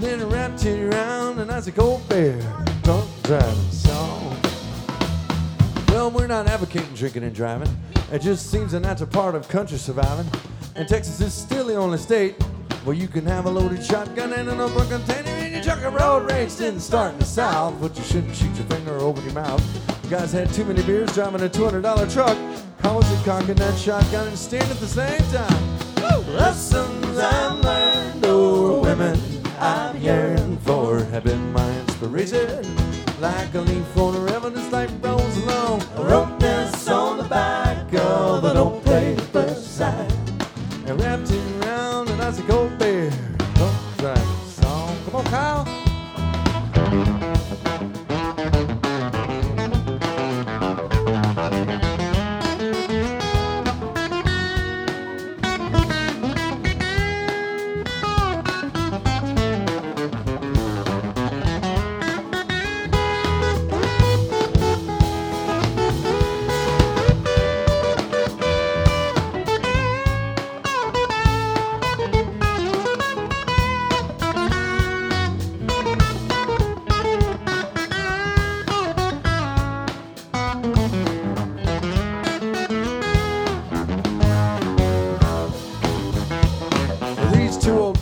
Then 0.00 0.22
I 0.22 0.24
wrapped 0.24 0.64
it 0.64 0.92
around, 0.92 1.38
and 1.38 1.48
that's 1.48 1.68
a 1.68 1.70
gold 1.70 2.08
bear. 2.08 2.40
Drunk 2.82 3.08
driving 3.22 3.70
song. 3.70 4.36
Well, 5.86 6.10
we're 6.10 6.26
not 6.26 6.48
advocating 6.48 6.94
drinking 6.94 7.22
and 7.22 7.32
driving. 7.32 7.68
It 8.12 8.20
just 8.20 8.50
seems 8.50 8.74
and 8.74 8.84
that's 8.84 9.00
a 9.00 9.06
natural 9.06 9.22
part 9.22 9.34
of 9.34 9.48
country 9.48 9.78
surviving. 9.78 10.30
And 10.76 10.86
Texas 10.86 11.18
is 11.22 11.32
still 11.32 11.66
the 11.66 11.76
only 11.76 11.96
state 11.96 12.34
where 12.84 12.94
you 12.94 13.08
can 13.08 13.24
have 13.24 13.46
a 13.46 13.50
loaded 13.50 13.82
shotgun 13.82 14.34
and 14.34 14.50
an 14.50 14.60
open 14.60 14.86
container 14.86 15.30
in 15.46 15.52
your 15.54 15.62
truck. 15.62 15.82
A 15.82 15.88
road 15.88 16.30
rage 16.30 16.54
didn't 16.56 16.80
start 16.80 17.14
in 17.14 17.18
the 17.20 17.24
South, 17.24 17.74
but 17.80 17.96
you 17.96 18.04
shouldn't 18.04 18.36
shoot 18.36 18.54
your 18.54 18.66
finger 18.66 18.96
or 18.96 19.00
open 19.00 19.24
your 19.24 19.32
mouth. 19.32 19.64
You 20.04 20.10
guys 20.10 20.30
had 20.30 20.52
too 20.52 20.66
many 20.66 20.82
beers 20.82 21.14
driving 21.14 21.40
a 21.40 21.48
$200 21.48 22.12
truck. 22.12 22.36
How 22.80 22.96
was 22.96 23.10
it 23.10 23.24
cocking 23.24 23.54
that 23.54 23.78
shotgun 23.78 24.28
and 24.28 24.36
steering 24.38 24.68
at 24.68 24.76
the 24.76 24.86
same 24.86 25.22
time? 25.32 25.78
Woo! 25.96 26.34
Lessons 26.34 27.16
I've 27.16 27.60
learned, 27.60 28.26
or 28.26 28.82
women 28.82 29.18
I've 29.58 29.96
yearned 30.02 30.60
for 30.64 31.02
have 31.02 31.24
been 31.24 31.50
my 31.54 31.80
inspiration. 31.80 32.76
Like 33.22 33.54
a 33.54 33.60
leaf 33.62 33.96
on 33.96 34.16
a 34.16 34.20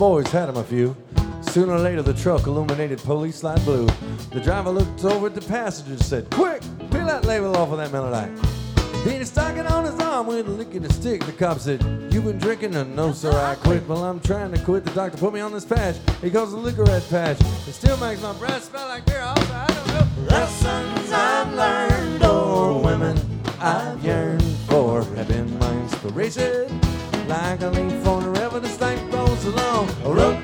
boys 0.01 0.31
had 0.31 0.49
him 0.49 0.57
a 0.57 0.63
few. 0.63 0.97
Sooner 1.41 1.73
or 1.73 1.79
later, 1.79 2.01
the 2.01 2.15
truck 2.15 2.47
illuminated 2.47 2.97
police 2.97 3.43
light 3.43 3.63
blue. 3.63 3.85
The 4.31 4.39
driver 4.39 4.71
looked 4.71 5.05
over 5.05 5.27
at 5.27 5.35
the 5.35 5.41
passenger 5.41 5.91
and 5.91 6.03
said, 6.03 6.27
Quick, 6.31 6.63
peel 6.89 7.05
that 7.05 7.23
label 7.25 7.55
off 7.55 7.69
of 7.69 7.77
that 7.77 7.91
Miller. 7.91 8.09
Then 9.05 9.19
he 9.19 9.25
stuck 9.25 9.55
it 9.57 9.67
on 9.67 9.85
his 9.85 9.93
arm 9.99 10.25
with 10.25 10.47
a 10.47 10.49
lick 10.49 10.73
and 10.73 10.87
a 10.87 10.91
stick. 10.91 11.23
The 11.23 11.31
cop 11.31 11.59
said, 11.59 11.83
You 12.11 12.19
been 12.19 12.39
drinking? 12.39 12.73
And 12.73 12.95
no, 12.95 13.11
sir, 13.11 13.31
I 13.31 13.53
quit. 13.53 13.87
Well, 13.87 14.03
I'm 14.03 14.19
trying 14.19 14.51
to 14.53 14.59
quit. 14.63 14.85
The 14.85 14.89
doctor 14.89 15.19
put 15.19 15.35
me 15.35 15.39
on 15.39 15.51
this 15.51 15.65
patch. 15.65 15.97
He 16.19 16.31
calls 16.31 16.51
it 16.51 16.57
a 16.57 16.61
Licorette 16.61 17.07
patch. 17.07 17.39
It 17.67 17.73
still 17.73 17.97
makes 17.97 18.23
my 18.23 18.33
breath 18.39 18.63
smell 18.63 18.87
like 18.87 19.05
beer. 19.05 19.21
Also, 19.21 19.53
I 19.53 19.67
don't 19.67 19.87
know. 19.87 20.31
Lessons 20.31 21.11
I've 21.11 21.53
learned, 21.53 22.23
or 22.23 22.81
women 22.81 23.19
I've 23.59 24.03
yearned 24.03 24.41
for, 24.67 25.03
have 25.03 25.27
been 25.27 25.59
my 25.59 25.71
inspiration. 25.79 26.81
Like 27.27 27.61
a 27.61 27.69
leaf 27.69 28.07
on 28.07 28.20
along. 29.51 29.89
I 30.05 30.40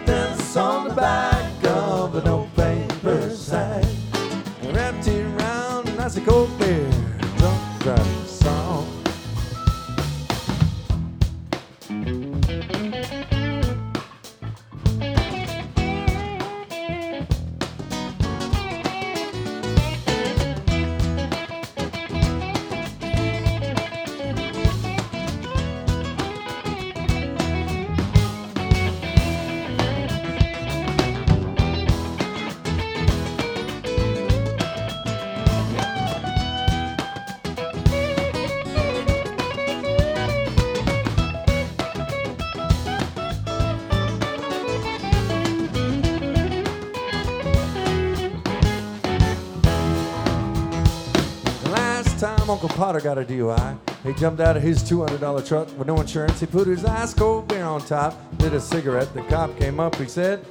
Potter 52.77 53.01
got 53.01 53.17
a 53.17 53.23
DUI. 53.23 53.75
He 54.03 54.13
jumped 54.13 54.39
out 54.39 54.55
of 54.55 54.61
his 54.61 54.83
$200 54.83 55.47
truck 55.47 55.67
with 55.79 55.87
no 55.87 55.99
insurance. 55.99 56.39
He 56.39 56.45
put 56.45 56.67
his 56.67 56.85
ice 56.85 57.11
cold 57.11 57.47
beer 57.47 57.63
on 57.63 57.81
top, 57.81 58.15
lit 58.37 58.53
a 58.53 58.59
cigarette. 58.59 59.11
The 59.15 59.23
cop 59.23 59.57
came 59.57 59.79
up. 59.79 59.95
He 59.95 60.05
said, 60.05 60.45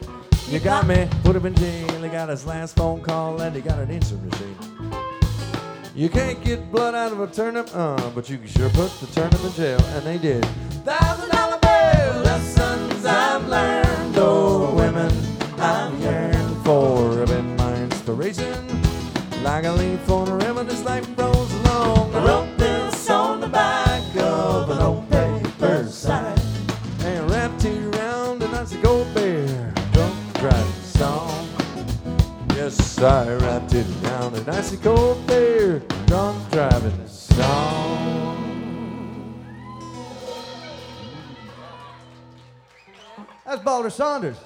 You 0.48 0.58
got 0.58 0.88
me. 0.88 1.08
Put 1.22 1.36
him 1.36 1.46
in 1.46 1.54
jail. 1.54 2.02
He 2.02 2.08
got 2.08 2.28
his 2.28 2.44
last 2.44 2.74
phone 2.74 3.00
call 3.00 3.40
and 3.40 3.54
he 3.54 3.62
got 3.62 3.78
an 3.78 3.92
answering 3.92 4.28
machine. 4.28 4.56
You 5.94 6.08
can't 6.08 6.42
get 6.42 6.72
blood 6.72 6.96
out 6.96 7.12
of 7.12 7.20
a 7.20 7.28
turnip, 7.28 7.70
uh, 7.72 8.10
but 8.10 8.28
you 8.28 8.38
can 8.38 8.48
sure 8.48 8.70
put 8.70 8.90
the 8.98 9.06
turnip 9.14 9.44
in 9.44 9.52
jail, 9.52 9.80
and 9.80 10.04
they 10.04 10.18
did. 10.18 10.44
I 32.98 33.34
wrapped 33.34 33.74
it 33.74 33.86
around 34.04 34.36
an 34.36 34.48
icy 34.48 34.78
cold 34.78 35.26
beer, 35.26 35.82
drunk 36.06 36.50
driving 36.50 36.98
a 37.00 37.08
song. 37.08 38.36
That's 43.44 43.62
Balder 43.62 43.90
Saunders. 43.90 44.38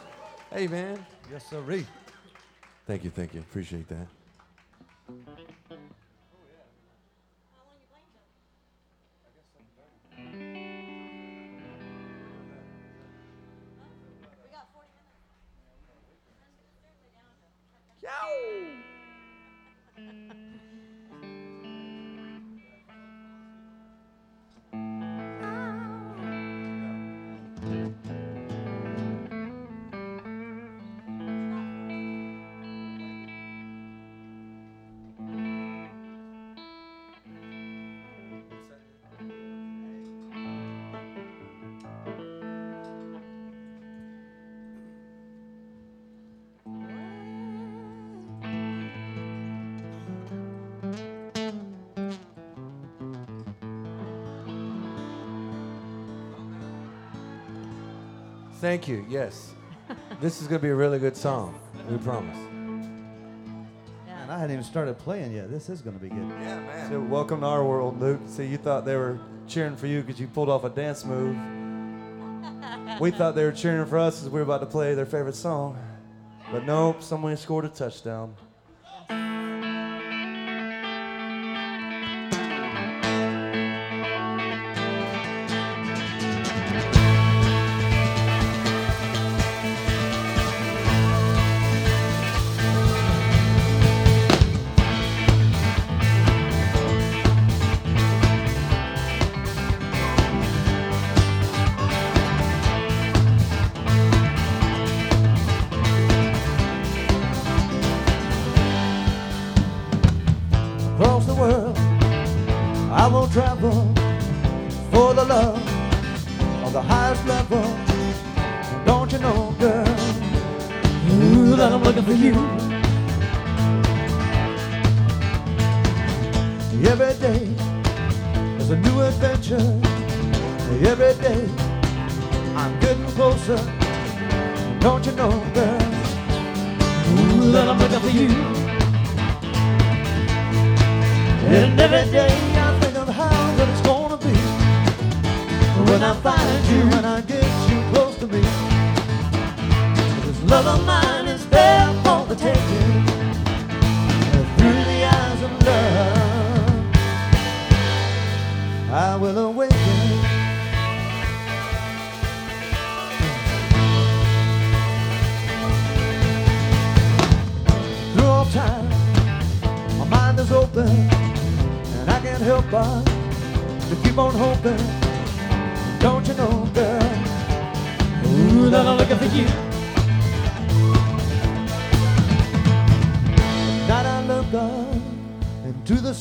Hey, 0.52 0.66
man. 0.66 1.04
Yes, 1.30 1.48
sir. 1.48 1.62
Thank 2.86 3.04
you, 3.04 3.10
thank 3.10 3.34
you. 3.34 3.40
Appreciate 3.40 3.88
that. 3.88 4.06
Tchau! 18.10 18.69
Thank 58.60 58.88
you. 58.88 59.06
Yes. 59.08 59.54
this 60.20 60.42
is 60.42 60.46
going 60.46 60.60
to 60.60 60.62
be 60.62 60.68
a 60.68 60.74
really 60.74 60.98
good 60.98 61.16
song. 61.16 61.58
We 61.88 61.96
promise. 61.96 62.36
And 62.36 64.30
I 64.30 64.38
hadn't 64.38 64.50
even 64.50 64.64
started 64.64 64.98
playing 64.98 65.32
yet. 65.32 65.50
This 65.50 65.70
is 65.70 65.80
going 65.80 65.98
to 65.98 66.02
be 66.02 66.10
good. 66.10 66.28
Yeah, 66.28 66.60
man. 66.60 66.90
So 66.90 67.00
welcome 67.00 67.40
to 67.40 67.46
our 67.46 67.64
world, 67.64 67.98
Luke. 67.98 68.20
See, 68.26 68.44
you 68.44 68.58
thought 68.58 68.84
they 68.84 68.96
were 68.96 69.18
cheering 69.48 69.76
for 69.76 69.86
you 69.86 70.02
because 70.02 70.20
you 70.20 70.26
pulled 70.26 70.50
off 70.50 70.64
a 70.64 70.68
dance 70.68 71.06
move. 71.06 71.34
we 73.00 73.10
thought 73.10 73.34
they 73.34 73.44
were 73.44 73.52
cheering 73.52 73.86
for 73.86 73.96
us 73.96 74.22
as 74.22 74.28
we 74.28 74.34
were 74.34 74.42
about 74.42 74.60
to 74.60 74.66
play 74.66 74.94
their 74.94 75.06
favorite 75.06 75.36
song. 75.36 75.78
But 76.52 76.66
nope, 76.66 77.02
someone 77.02 77.34
scored 77.38 77.64
a 77.64 77.68
touchdown. 77.70 78.34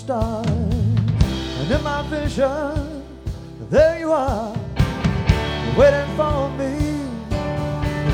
Stars, 0.10 0.48
and 0.48 1.72
in 1.72 1.84
my 1.84 2.02
vision, 2.10 3.04
there 3.70 4.00
you 4.00 4.12
are, 4.12 4.52
waiting 5.78 6.10
for 6.18 6.50
me. 6.58 6.72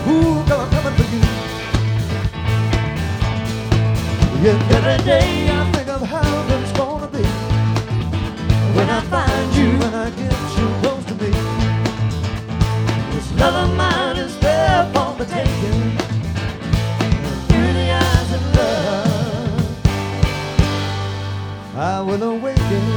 Ooh, 0.10 0.44
girl, 0.46 0.60
I'm 0.60 0.70
coming 0.76 0.94
for 1.00 1.08
you. 1.16 1.24
Yeah, 4.44 4.76
every 4.78 5.06
day 5.06 5.50
I 5.50 5.72
think 5.72 5.88
of 5.88 6.02
how 6.02 6.32
it's 6.56 6.74
gonna 6.74 7.08
be 7.08 7.24
When 8.76 8.90
I 8.90 9.02
find 9.14 9.56
you, 9.56 9.70
when 9.80 9.94
I 9.96 10.10
get 10.22 10.38
you 10.58 10.68
close 10.82 11.06
to 11.06 11.16
me 11.22 11.32
This 13.14 13.28
love 13.40 13.70
of 13.70 13.78
mine 13.78 13.95
I 22.16 22.18
will 22.18 22.32
awaken 22.38 22.95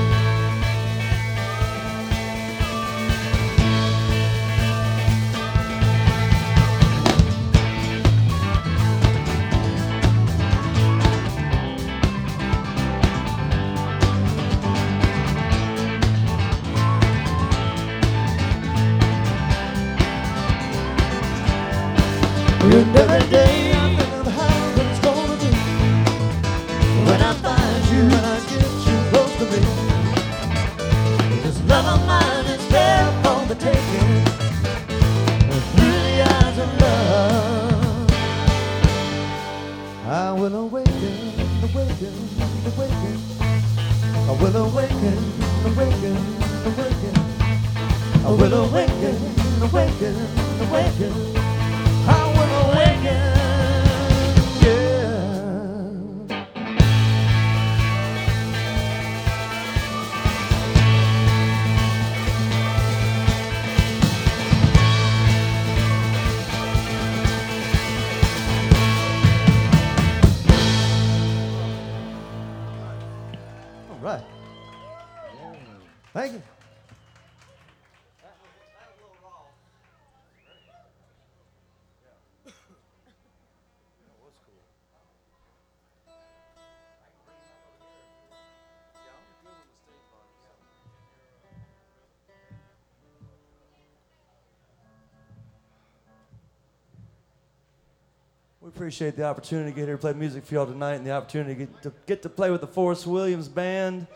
appreciate 98.78 99.16
the 99.16 99.24
opportunity 99.24 99.72
to 99.72 99.74
get 99.74 99.86
here 99.86 99.96
to 99.96 100.00
play 100.00 100.12
music 100.12 100.46
for 100.46 100.54
y'all 100.54 100.64
tonight 100.64 100.94
and 100.94 101.04
the 101.04 101.10
opportunity 101.10 101.52
to 101.52 101.66
get 101.66 101.82
to, 101.82 101.92
get 102.06 102.22
to 102.22 102.28
play 102.28 102.48
with 102.48 102.60
the 102.60 102.66
Forrest 102.68 103.08
Williams 103.08 103.48
Band. 103.48 104.06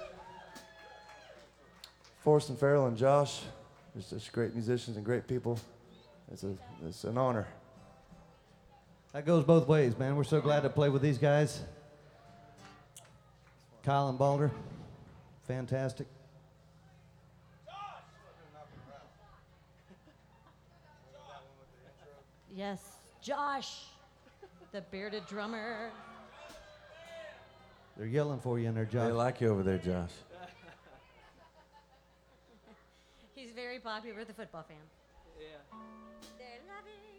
Forrest 2.20 2.48
and 2.48 2.56
Farrell 2.56 2.86
and 2.86 2.96
Josh, 2.96 3.40
they're 3.92 4.04
such 4.04 4.30
great 4.30 4.54
musicians 4.54 4.96
and 4.96 5.04
great 5.04 5.26
people. 5.26 5.58
It's, 6.30 6.44
a, 6.44 6.54
it's 6.86 7.02
an 7.02 7.18
honor. 7.18 7.48
That 9.12 9.26
goes 9.26 9.42
both 9.42 9.66
ways, 9.66 9.98
man. 9.98 10.14
We're 10.14 10.22
so 10.22 10.40
glad 10.40 10.60
to 10.60 10.70
play 10.70 10.90
with 10.90 11.02
these 11.02 11.18
guys. 11.18 11.60
Kyle 13.82 14.10
and 14.10 14.16
Balder, 14.16 14.52
fantastic. 15.44 16.06
Yes, 22.54 22.80
Josh, 23.20 23.86
the 24.72 24.80
bearded 24.90 25.24
drummer. 25.26 25.90
They're 27.96 28.06
yelling 28.06 28.40
for 28.40 28.58
you 28.58 28.68
in 28.68 28.74
there, 28.74 28.86
They 28.86 28.92
Josh. 28.92 29.06
They 29.06 29.12
like 29.12 29.40
you 29.42 29.50
over 29.50 29.62
there, 29.62 29.78
Josh. 29.78 30.10
He's 33.34 33.52
very 33.52 33.78
popular 33.78 34.18
with 34.18 34.28
the 34.28 34.34
football 34.34 34.64
fan. 34.66 34.78
Yeah. 35.38 35.46
They're 36.38 36.62
loving. 36.74 37.12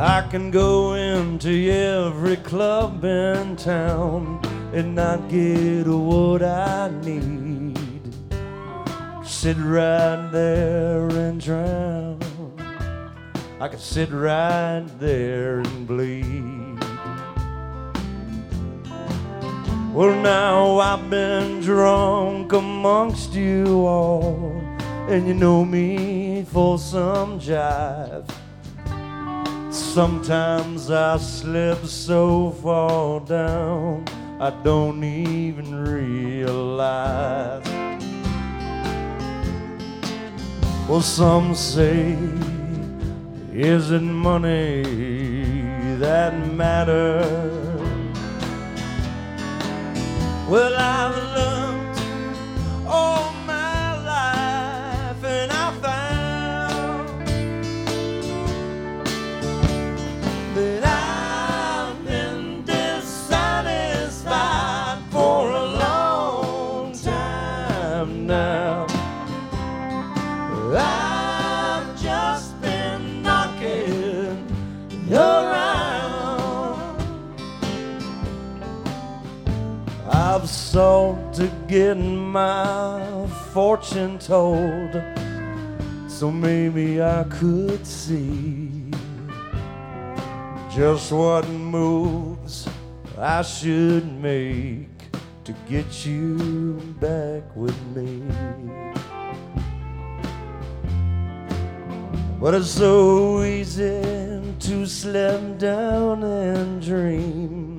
I 0.00 0.22
can 0.30 0.52
go 0.52 0.94
into 0.94 1.72
every 1.72 2.36
club 2.36 3.04
in 3.04 3.56
town 3.56 4.40
and 4.72 4.94
not 4.94 5.28
get 5.28 5.88
what 5.88 6.40
I 6.40 6.88
need. 7.02 7.76
Sit 9.24 9.56
right 9.56 10.30
there 10.30 11.08
and 11.08 11.40
drown. 11.40 12.20
I 13.60 13.66
could 13.66 13.80
sit 13.80 14.12
right 14.12 14.86
there 15.00 15.58
and 15.58 15.84
bleed. 15.84 16.78
Well, 19.92 20.14
now 20.22 20.78
I've 20.78 21.10
been 21.10 21.60
drunk 21.60 22.52
amongst 22.52 23.34
you 23.34 23.84
all, 23.84 24.62
and 25.08 25.26
you 25.26 25.34
know 25.34 25.64
me 25.64 26.44
for 26.44 26.78
some 26.78 27.40
jive. 27.40 28.30
Sometimes 29.94 30.90
I 30.90 31.16
slip 31.16 31.84
so 31.86 32.50
far 32.62 33.20
down, 33.20 34.04
I 34.38 34.50
don't 34.62 35.02
even 35.02 35.74
realize. 35.82 37.66
Well, 40.88 41.00
some 41.00 41.54
say, 41.54 42.16
is 43.52 43.90
it 43.90 44.02
money 44.02 44.82
that 45.98 46.34
matters? 46.52 47.50
Well, 50.48 50.74
I've 50.76 51.16
looked 51.34 51.67
sought 80.78 81.34
to 81.34 81.50
get 81.66 81.96
my 81.96 83.26
fortune 83.52 84.16
told, 84.16 84.92
so 86.06 86.30
maybe 86.30 87.02
I 87.02 87.24
could 87.24 87.84
see 87.84 88.88
just 90.70 91.10
what 91.10 91.48
moves 91.48 92.68
I 93.18 93.42
should 93.42 94.06
make 94.22 95.10
to 95.42 95.52
get 95.68 96.06
you 96.06 96.36
back 97.00 97.42
with 97.56 97.78
me. 97.96 98.22
But 102.40 102.54
it's 102.54 102.70
so 102.70 103.42
easy 103.42 104.00
to 104.60 104.86
slip 104.86 105.58
down 105.58 106.22
and 106.22 106.80
dream 106.80 107.77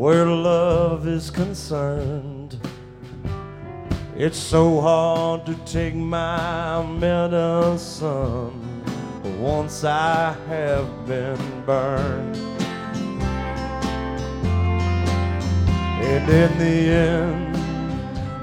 where 0.00 0.24
love 0.24 1.06
is 1.06 1.28
concerned. 1.28 2.58
It's 4.16 4.38
so 4.38 4.80
hard 4.80 5.44
to 5.44 5.54
take 5.66 5.94
my 5.94 6.82
medicine 6.82 8.82
once 9.38 9.84
I 9.84 10.34
have 10.48 11.06
been 11.06 11.36
burned. 11.66 12.34
And 16.10 16.30
in 16.30 16.58
the 16.58 16.78
end, 17.12 17.56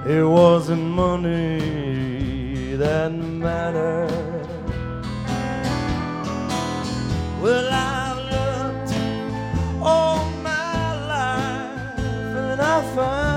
it 0.07 0.23
wasn't 0.23 0.83
money 0.83 2.75
that 2.75 3.11
mattered. 3.11 4.11
Well, 7.41 7.69
I've 7.73 8.19
looked 8.31 8.93
life 9.81 10.16
and 12.77 13.36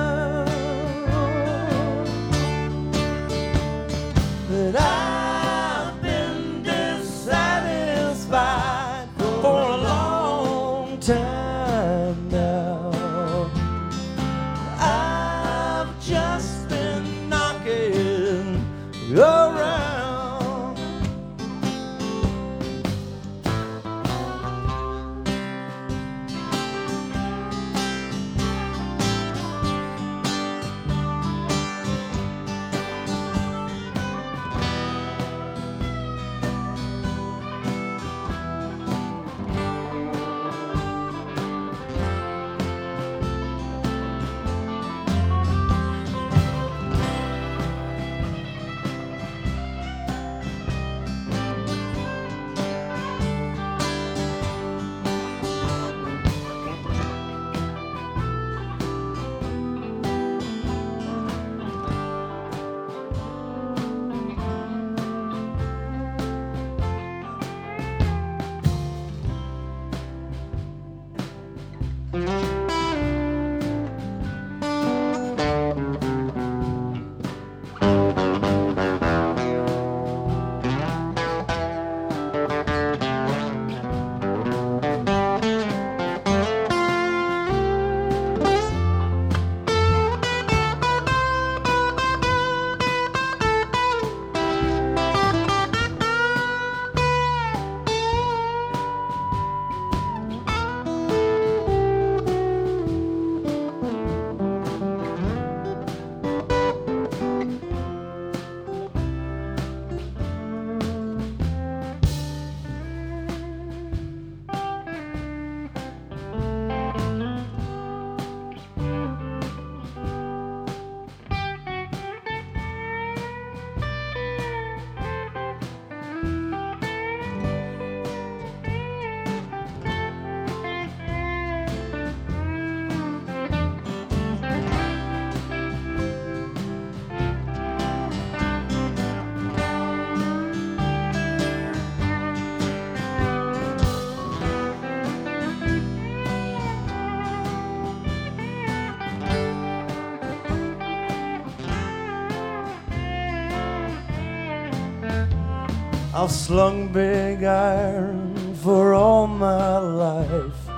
I've 156.23 156.31
slung 156.31 156.93
big 156.93 157.45
iron 157.45 158.55
for 158.57 158.93
all 158.93 159.27
my 159.27 159.79
life, 159.79 160.69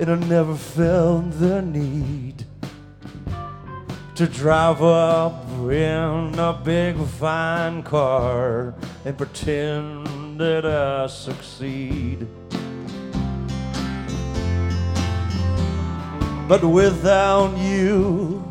and 0.00 0.10
I 0.10 0.16
never 0.26 0.56
felt 0.56 1.30
the 1.38 1.62
need 1.62 2.44
to 4.16 4.26
drive 4.26 4.82
up 4.82 5.46
in 5.70 6.36
a 6.36 6.60
big 6.64 6.96
fine 7.06 7.84
car 7.84 8.74
and 9.04 9.16
pretend 9.16 10.40
that 10.40 10.66
I 10.66 11.06
succeed. 11.06 12.26
But 16.48 16.64
without 16.64 17.56
you, 17.56 18.43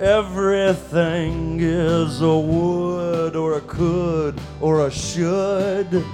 everything 0.00 1.58
is 1.60 2.20
a 2.20 2.38
would 2.38 3.34
or 3.36 3.54
a 3.54 3.60
could 3.62 4.38
or 4.60 4.86
a 4.86 4.90
should. 4.90 6.04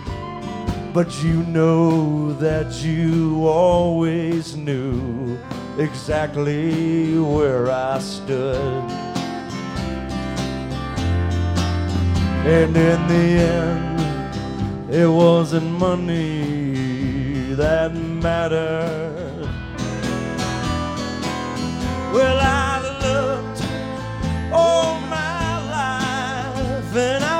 But 0.92 1.22
you 1.22 1.42
know 1.44 2.32
that 2.34 2.72
you 2.82 3.46
always 3.46 4.56
knew 4.56 5.38
exactly 5.78 7.18
where 7.18 7.70
I 7.70 7.98
stood. 7.98 8.84
And 12.46 12.76
in 12.76 13.08
the 13.08 13.26
end, 13.42 14.94
it 14.94 15.08
wasn't 15.08 15.70
money 15.78 17.54
that 17.54 17.94
mattered. 17.94 19.48
Well, 22.12 22.38
I 22.38 22.73
life 26.94 27.33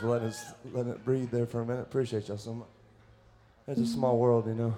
for 0.00 0.08
letting 0.08 0.28
us 0.28 0.44
letting 0.72 0.92
it 0.92 1.04
breathe 1.04 1.30
there 1.30 1.46
for 1.46 1.60
a 1.60 1.66
minute. 1.66 1.82
Appreciate 1.82 2.28
y'all 2.28 2.38
so 2.38 2.54
much. 2.54 2.68
It's 3.68 3.80
a 3.80 3.86
small 3.86 4.18
world, 4.18 4.46
you 4.46 4.54
know. 4.54 4.74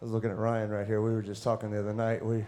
I 0.00 0.04
was 0.04 0.10
looking 0.10 0.30
at 0.30 0.36
Ryan 0.36 0.70
right 0.70 0.86
here. 0.86 1.00
We 1.00 1.12
were 1.12 1.22
just 1.22 1.44
talking 1.44 1.70
the 1.70 1.78
other 1.78 1.94
night. 1.94 2.24
We 2.24 2.44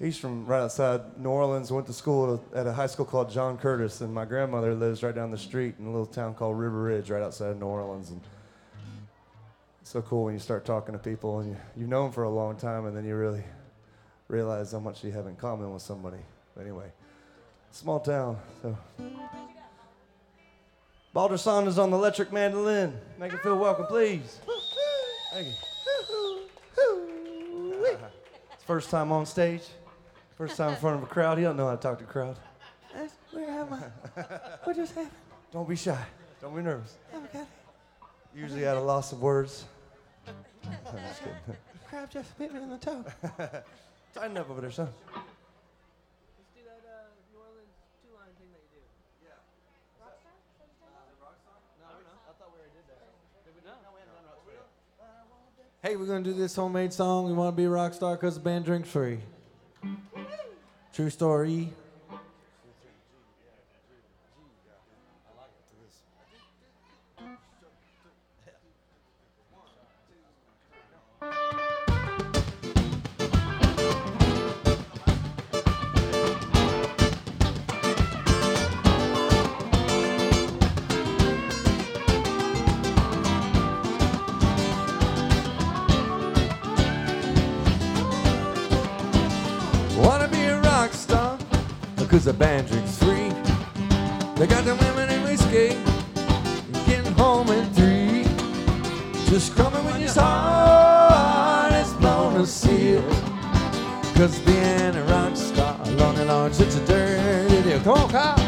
he's 0.00 0.18
from 0.18 0.44
right 0.44 0.60
outside 0.60 1.18
New 1.18 1.28
Orleans. 1.28 1.70
Went 1.70 1.86
to 1.86 1.92
school 1.92 2.44
at 2.54 2.66
a 2.66 2.72
high 2.72 2.88
school 2.88 3.06
called 3.06 3.30
John 3.30 3.56
Curtis, 3.56 4.00
and 4.00 4.12
my 4.12 4.24
grandmother 4.24 4.74
lives 4.74 5.02
right 5.04 5.14
down 5.14 5.30
the 5.30 5.38
street 5.38 5.76
in 5.78 5.86
a 5.86 5.90
little 5.90 6.06
town 6.06 6.34
called 6.34 6.58
River 6.58 6.82
Ridge, 6.82 7.10
right 7.10 7.22
outside 7.22 7.50
of 7.50 7.60
New 7.60 7.66
Orleans. 7.66 8.10
And 8.10 8.20
it's 9.80 9.90
so 9.90 10.02
cool 10.02 10.24
when 10.24 10.34
you 10.34 10.40
start 10.40 10.64
talking 10.64 10.92
to 10.92 10.98
people 10.98 11.38
and 11.38 11.50
you, 11.50 11.56
you've 11.76 11.88
known 11.88 12.06
them 12.06 12.12
for 12.12 12.24
a 12.24 12.30
long 12.30 12.56
time, 12.56 12.86
and 12.86 12.96
then 12.96 13.04
you 13.04 13.14
really 13.14 13.44
realize 14.26 14.72
how 14.72 14.80
much 14.80 15.04
you 15.04 15.12
have 15.12 15.28
in 15.28 15.36
common 15.36 15.72
with 15.72 15.82
somebody. 15.82 16.18
But 16.56 16.62
anyway, 16.62 16.90
small 17.70 18.00
town. 18.00 18.38
So. 18.62 18.76
Balder 21.12 21.36
Son 21.36 21.66
is 21.68 21.78
on 21.78 21.90
the 21.90 21.96
electric 21.96 22.32
mandolin. 22.32 22.98
Make 23.18 23.32
it 23.32 23.42
feel 23.42 23.58
welcome, 23.58 23.86
please. 23.86 24.40
Thank 25.32 25.48
you. 25.48 25.52
It's 28.62 28.64
first 28.64 28.90
time 28.90 29.12
on 29.12 29.26
stage. 29.26 29.62
First 30.36 30.56
time 30.56 30.70
in 30.70 30.76
front 30.76 30.96
of 30.96 31.02
a 31.02 31.06
crowd. 31.06 31.38
He 31.38 31.44
don't 31.44 31.56
know 31.56 31.66
how 31.66 31.76
to 31.76 31.82
talk 31.82 31.98
to 31.98 32.04
a 32.04 32.06
crowd. 32.06 32.36
Where 33.32 33.48
am 33.48 33.72
I? 33.72 34.22
What 34.64 34.76
just 34.76 34.94
happened? 34.94 35.10
Don't 35.52 35.68
be 35.68 35.76
shy. 35.76 35.98
Don't 36.40 36.54
be 36.54 36.62
nervous. 36.62 36.96
Oh, 37.12 37.20
God. 37.32 37.46
Usually 38.34 38.64
at 38.64 38.76
a 38.76 38.80
loss 38.80 39.12
of 39.12 39.20
words. 39.20 39.64
I'm 40.26 40.34
just 41.08 41.20
kidding. 41.20 41.56
Crab 41.88 42.10
just 42.10 42.38
bit 42.38 42.52
me 42.54 42.62
in 42.62 42.70
the 42.70 42.78
toe. 42.78 43.04
Tighten 44.14 44.36
up 44.36 44.48
over 44.48 44.60
there, 44.60 44.70
son. 44.70 44.88
Let's 44.88 46.52
do 46.54 46.62
that 46.64 46.80
uh, 46.88 47.10
New 47.32 47.40
Orleans 47.40 47.74
two 48.00 48.12
line 48.16 48.32
thing 48.40 48.48
that 48.52 48.64
you 48.72 48.80
do. 48.80 48.84
Yeah. 49.24 49.40
No, 51.80 51.88
no. 51.88 52.14
I 52.28 52.32
thought 52.36 52.48
we 52.52 52.60
already 52.60 52.76
did 52.76 52.86
that. 52.88 53.00
Did 53.44 53.52
we? 53.56 53.64
No, 53.64 53.76
no 53.84 53.92
we 53.92 54.00
haven't 54.00 54.16
done 54.16 54.28
Rockstar. 54.28 54.72
Hey, 55.84 55.96
we're 55.96 56.06
gonna 56.06 56.22
do 56.22 56.32
this 56.32 56.54
homemade 56.54 56.92
song. 56.92 57.26
We 57.26 57.32
want 57.32 57.56
to 57.56 57.60
be 57.60 57.64
a 57.64 57.68
rock 57.68 57.92
star 57.92 58.14
because 58.14 58.34
the 58.34 58.40
band 58.40 58.64
drinks 58.64 58.88
free. 58.88 59.18
True 60.92 61.10
story. 61.10 61.72
Because 92.12 92.26
the 92.26 92.32
band 92.34 92.68
drinks 92.68 92.98
free. 92.98 93.30
They 94.36 94.46
got 94.46 94.66
the 94.66 94.74
women 94.74 95.08
and 95.08 95.24
whiskey, 95.24 95.78
getting 96.84 97.10
home 97.14 97.48
in 97.48 97.64
three. 97.72 98.24
Just 99.30 99.56
coming 99.56 99.82
when 99.86 100.02
your 100.02 100.12
heart 100.12 101.72
is 101.72 101.90
blown 101.94 102.34
to 102.34 102.46
seal. 102.46 103.02
Cause 104.14 104.38
being 104.40 104.94
a 104.94 105.04
rock 105.08 105.34
star, 105.34 105.80
and 105.86 106.28
large, 106.28 106.60
it's 106.60 106.76
a 106.76 106.84
dirty 106.84 107.62
deal. 107.62 107.80
Come 107.80 107.96
on, 107.96 108.10
Kyle. 108.10 108.41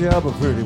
You 0.00 0.08
up 0.08 0.24
pretty 0.38 0.62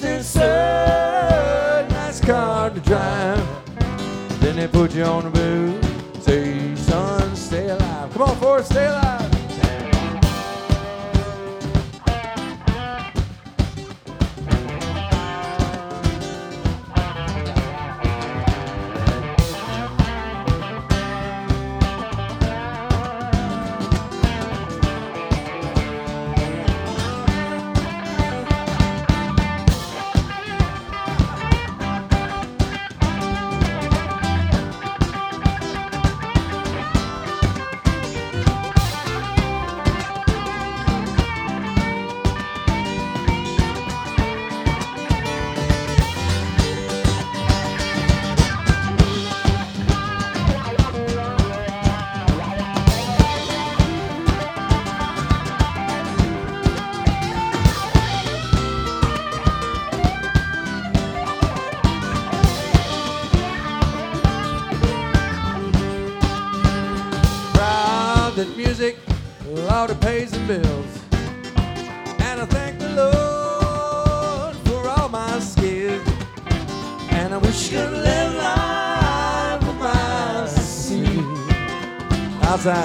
Give 0.00 0.43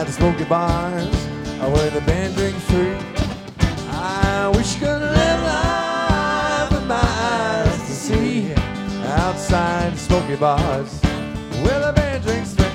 the 0.10 0.16
smoky 0.16 0.43
bars, 0.45 1.16
where 1.72 1.89
the 1.91 2.01
band 2.01 2.36
drinks 2.36 2.64
free. 2.64 2.97
I 3.89 4.51
wish 4.55 4.78
I 4.78 4.80
could 4.80 5.01
live 5.01 5.41
life 5.43 6.72
with 6.72 6.88
my 6.88 6.95
eyes 6.99 7.78
to 7.78 7.93
see. 7.93 8.53
Outside 9.05 9.93
the 9.93 9.97
smoky 9.97 10.36
bars, 10.36 10.99
where 11.62 11.80
the 11.80 11.93
band 11.93 12.24
drinks 12.24 12.55
free. 12.55 12.66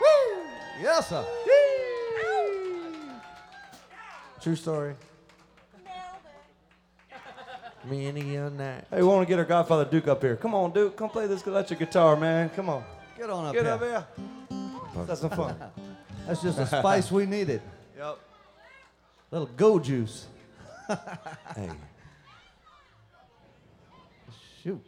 Woo! 0.00 0.42
Yes, 0.80 1.08
sir. 1.10 1.26
True 4.40 4.56
story. 4.56 4.94
Me 7.84 8.06
and 8.06 8.18
young 8.18 8.56
night. 8.56 8.84
Hey, 8.90 9.02
we 9.02 9.08
want 9.08 9.26
to 9.26 9.30
get 9.30 9.38
our 9.38 9.44
Godfather 9.44 9.84
Duke 9.84 10.08
up 10.08 10.22
here. 10.22 10.36
Come 10.36 10.54
on, 10.54 10.72
Duke. 10.72 10.96
Come 10.96 11.10
play 11.10 11.26
this 11.26 11.46
electric 11.46 11.80
guitar, 11.80 12.16
man. 12.16 12.48
Come 12.50 12.70
on. 12.70 12.82
Get 13.18 13.28
on 13.28 13.46
up 13.46 13.52
Get 13.52 13.64
here. 13.64 13.72
up 13.74 13.80
here. 13.80 14.06
That's 15.06 15.20
some 15.20 15.30
fun. 15.30 15.56
That's 16.26 16.42
just 16.42 16.58
the 16.58 16.66
spice 16.66 17.10
we 17.10 17.26
needed. 17.26 17.62
yep. 17.96 18.18
Little 19.30 19.48
go 19.56 19.78
juice. 19.78 20.26
Hey, 21.54 21.70
Shoot. 24.62 24.82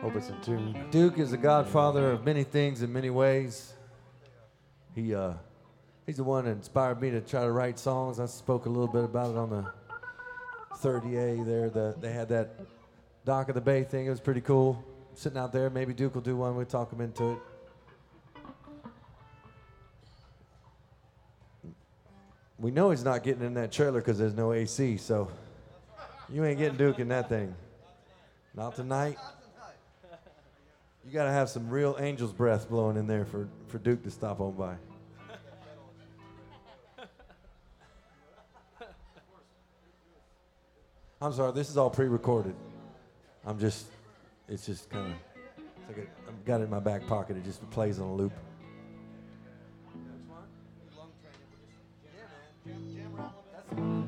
Hope 0.00 0.16
it's 0.16 0.28
in 0.30 0.40
tune. 0.40 0.86
Duke 0.90 1.18
is 1.18 1.30
the 1.30 1.36
godfather 1.36 2.10
of 2.10 2.24
many 2.24 2.42
things 2.42 2.82
in 2.82 2.92
many 2.92 3.10
ways. 3.10 3.74
He 4.94 5.14
uh, 5.14 5.34
he's 6.06 6.16
the 6.16 6.24
one 6.24 6.44
that 6.44 6.50
inspired 6.52 7.00
me 7.00 7.10
to 7.10 7.20
try 7.20 7.42
to 7.42 7.52
write 7.52 7.78
songs. 7.78 8.18
I 8.18 8.26
spoke 8.26 8.66
a 8.66 8.68
little 8.68 8.88
bit 8.88 9.04
about 9.04 9.30
it 9.30 9.36
on 9.36 9.50
the 9.50 9.66
30A 10.78 11.46
there. 11.46 11.70
The, 11.70 11.94
they 12.00 12.12
had 12.12 12.28
that 12.30 12.50
Dock 13.24 13.48
of 13.48 13.54
the 13.54 13.60
Bay 13.60 13.84
thing. 13.84 14.06
It 14.06 14.10
was 14.10 14.20
pretty 14.20 14.40
cool. 14.40 14.84
Sitting 15.14 15.38
out 15.38 15.52
there, 15.52 15.70
maybe 15.70 15.92
Duke 15.94 16.14
will 16.14 16.22
do 16.22 16.36
one. 16.36 16.56
We'll 16.56 16.66
talk 16.66 16.92
him 16.92 17.00
into 17.00 17.32
it. 17.32 17.38
We 22.58 22.70
know 22.70 22.90
he's 22.90 23.04
not 23.04 23.22
getting 23.22 23.44
in 23.44 23.54
that 23.54 23.72
trailer 23.72 24.00
because 24.00 24.18
there's 24.18 24.34
no 24.34 24.52
AC, 24.52 24.96
so 24.96 25.28
you 26.28 26.44
ain't 26.44 26.58
getting 26.58 26.78
Duke 26.78 26.98
in 26.98 27.08
that 27.08 27.28
thing. 27.28 27.54
Not 28.54 28.76
tonight. 28.76 29.18
You 31.04 31.12
got 31.12 31.24
to 31.24 31.32
have 31.32 31.48
some 31.48 31.68
real 31.68 31.96
angel's 31.98 32.32
breath 32.32 32.68
blowing 32.68 32.96
in 32.96 33.06
there 33.08 33.24
for, 33.24 33.48
for 33.66 33.78
Duke 33.78 34.04
to 34.04 34.10
stop 34.10 34.40
on 34.40 34.52
by. 34.52 34.76
I'm 41.20 41.32
sorry, 41.32 41.52
this 41.52 41.68
is 41.68 41.76
all 41.76 41.90
pre-recorded. 41.90 42.54
I'm 43.44 43.58
just, 43.58 43.86
it's 44.48 44.66
just 44.66 44.88
kind 44.88 45.12
of, 45.12 45.12
it's 45.56 45.88
like 45.88 46.06
a, 46.06 46.28
I've 46.28 46.44
got 46.44 46.60
it 46.60 46.64
in 46.64 46.70
my 46.70 46.80
back 46.80 47.06
pocket. 47.06 47.36
It 47.36 47.44
just 47.44 47.68
plays 47.70 47.98
on 47.98 48.08
a 48.08 48.14
loop. 48.14 48.32
You 52.64 54.01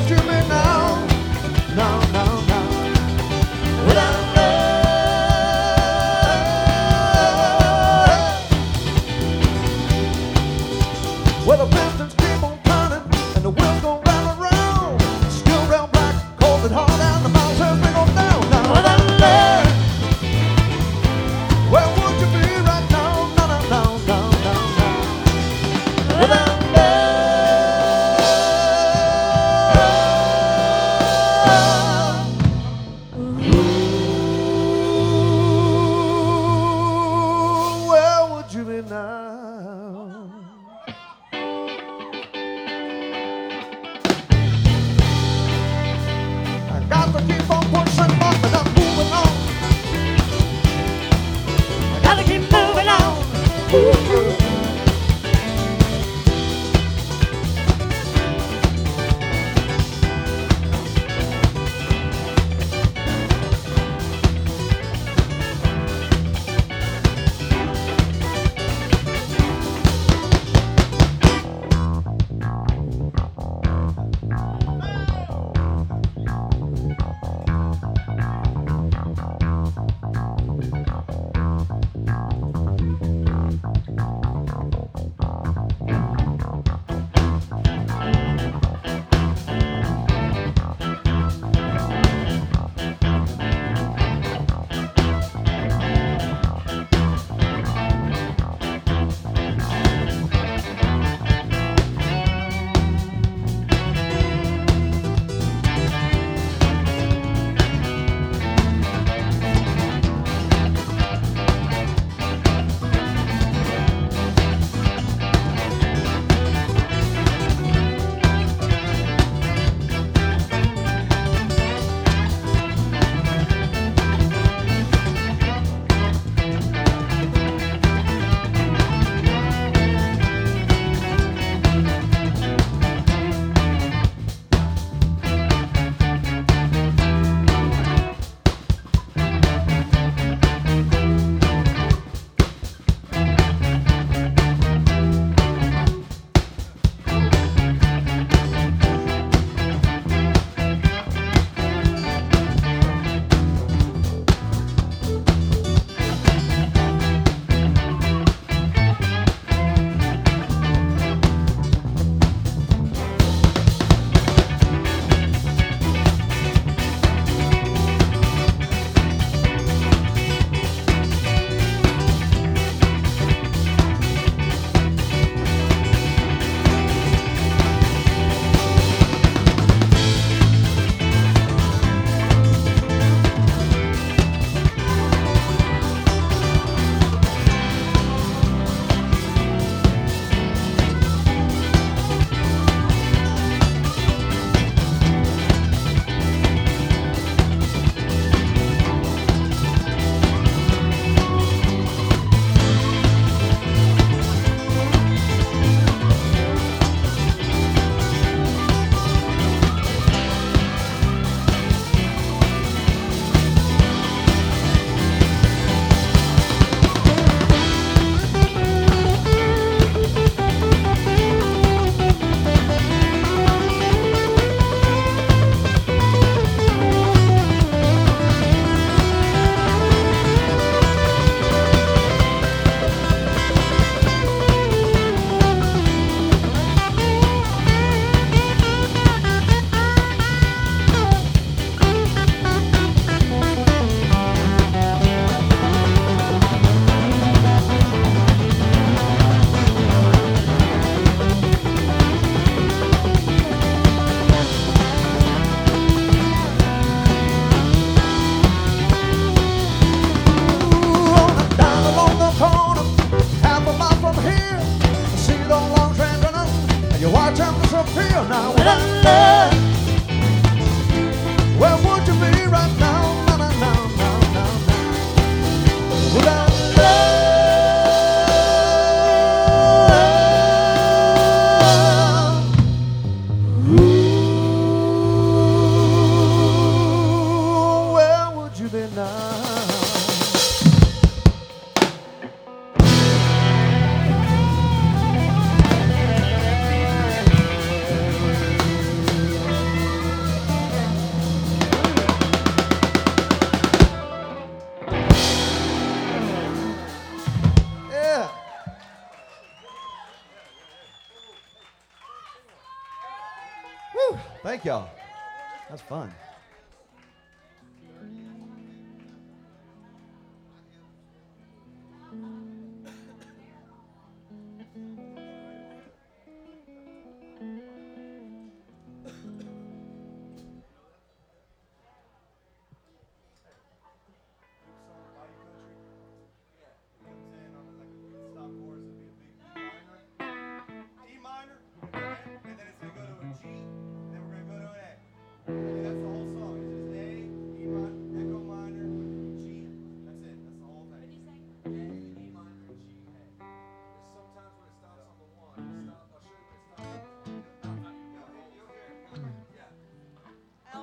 would 0.00 0.10
you 0.10 0.16
be 0.16 0.48
now? 0.48 1.06
No, 1.76 2.19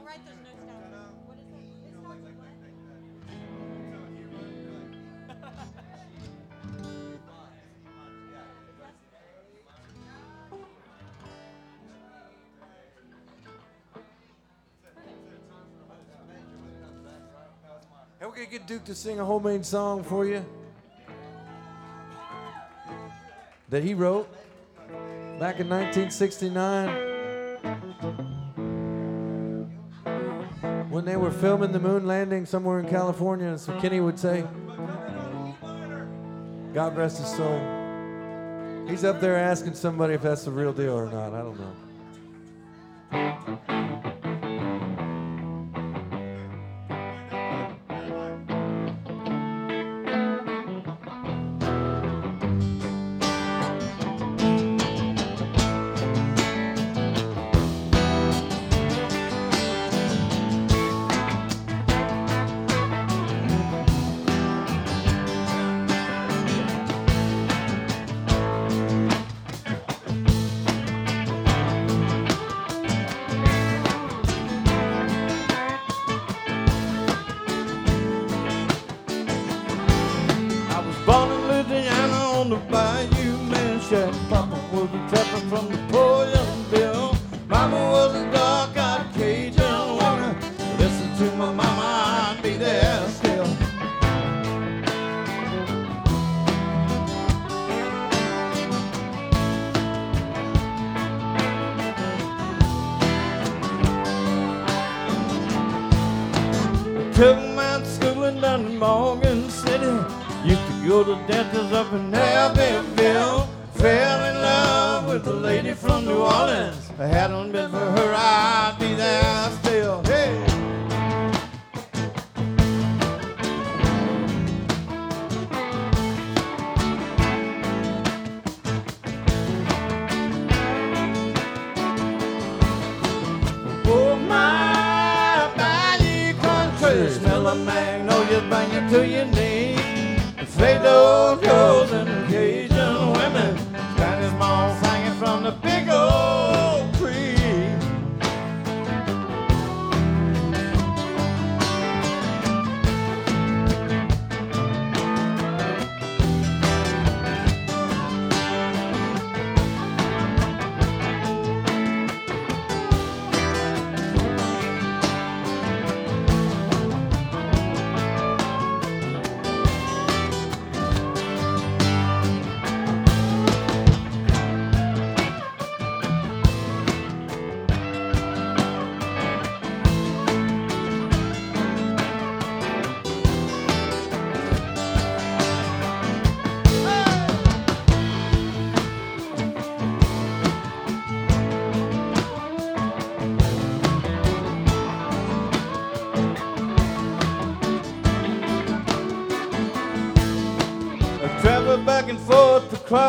write 0.07 0.25
those 0.25 0.35
notes 0.35 0.63
down. 0.65 0.79
What 1.25 1.37
is 1.37 1.43
that? 1.51 1.59
It's 1.85 2.01
not 2.01 2.15
Hey, 18.19 18.25
we're 18.25 18.31
gonna 18.31 18.45
get 18.47 18.65
Duke 18.65 18.85
to 18.85 18.95
sing 18.95 19.19
a 19.19 19.25
homemade 19.25 19.65
song 19.65 20.03
for 20.03 20.25
you 20.25 20.43
that 23.69 23.83
he 23.83 23.93
wrote 23.93 24.29
back 25.37 25.59
in 25.59 25.67
1969. 25.69 27.06
they 31.07 31.15
were 31.15 31.31
filming 31.31 31.71
the 31.71 31.79
moon 31.79 32.05
landing 32.05 32.45
somewhere 32.45 32.79
in 32.79 32.87
California, 32.87 33.47
and 33.47 33.59
so 33.59 33.79
Kenny 33.79 33.99
would 33.99 34.19
say, 34.19 34.45
God 36.73 36.97
rest 36.97 37.19
his 37.19 37.29
soul. 37.35 38.85
He's 38.87 39.03
up 39.03 39.19
there 39.19 39.37
asking 39.37 39.75
somebody 39.75 40.13
if 40.13 40.21
that's 40.21 40.43
the 40.43 40.51
real 40.51 40.73
deal 40.73 40.97
or 40.97 41.09
not. 41.09 41.33
I 41.33 41.41
don't 41.41 41.59
know. 41.59 41.86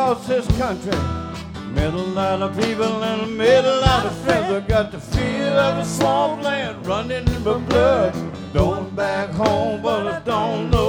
across 0.08 0.26
this 0.26 0.46
country. 0.56 0.98
Middle 1.74 2.06
lot 2.06 2.40
of 2.40 2.56
people 2.56 3.04
and 3.04 3.22
a 3.22 3.26
middle 3.26 3.80
lot 3.80 4.06
of 4.06 4.16
friends. 4.20 4.54
I 4.54 4.60
got 4.60 4.90
the 4.90 4.98
feel 4.98 5.58
of 5.58 5.78
a 5.78 5.84
swampland 5.84 6.86
running 6.86 7.28
in 7.28 7.44
my 7.44 7.58
blood. 7.58 8.14
Going 8.54 8.88
back 8.90 9.28
home, 9.30 9.82
but 9.82 10.06
I 10.06 10.20
don't 10.20 10.70
know. 10.70 10.87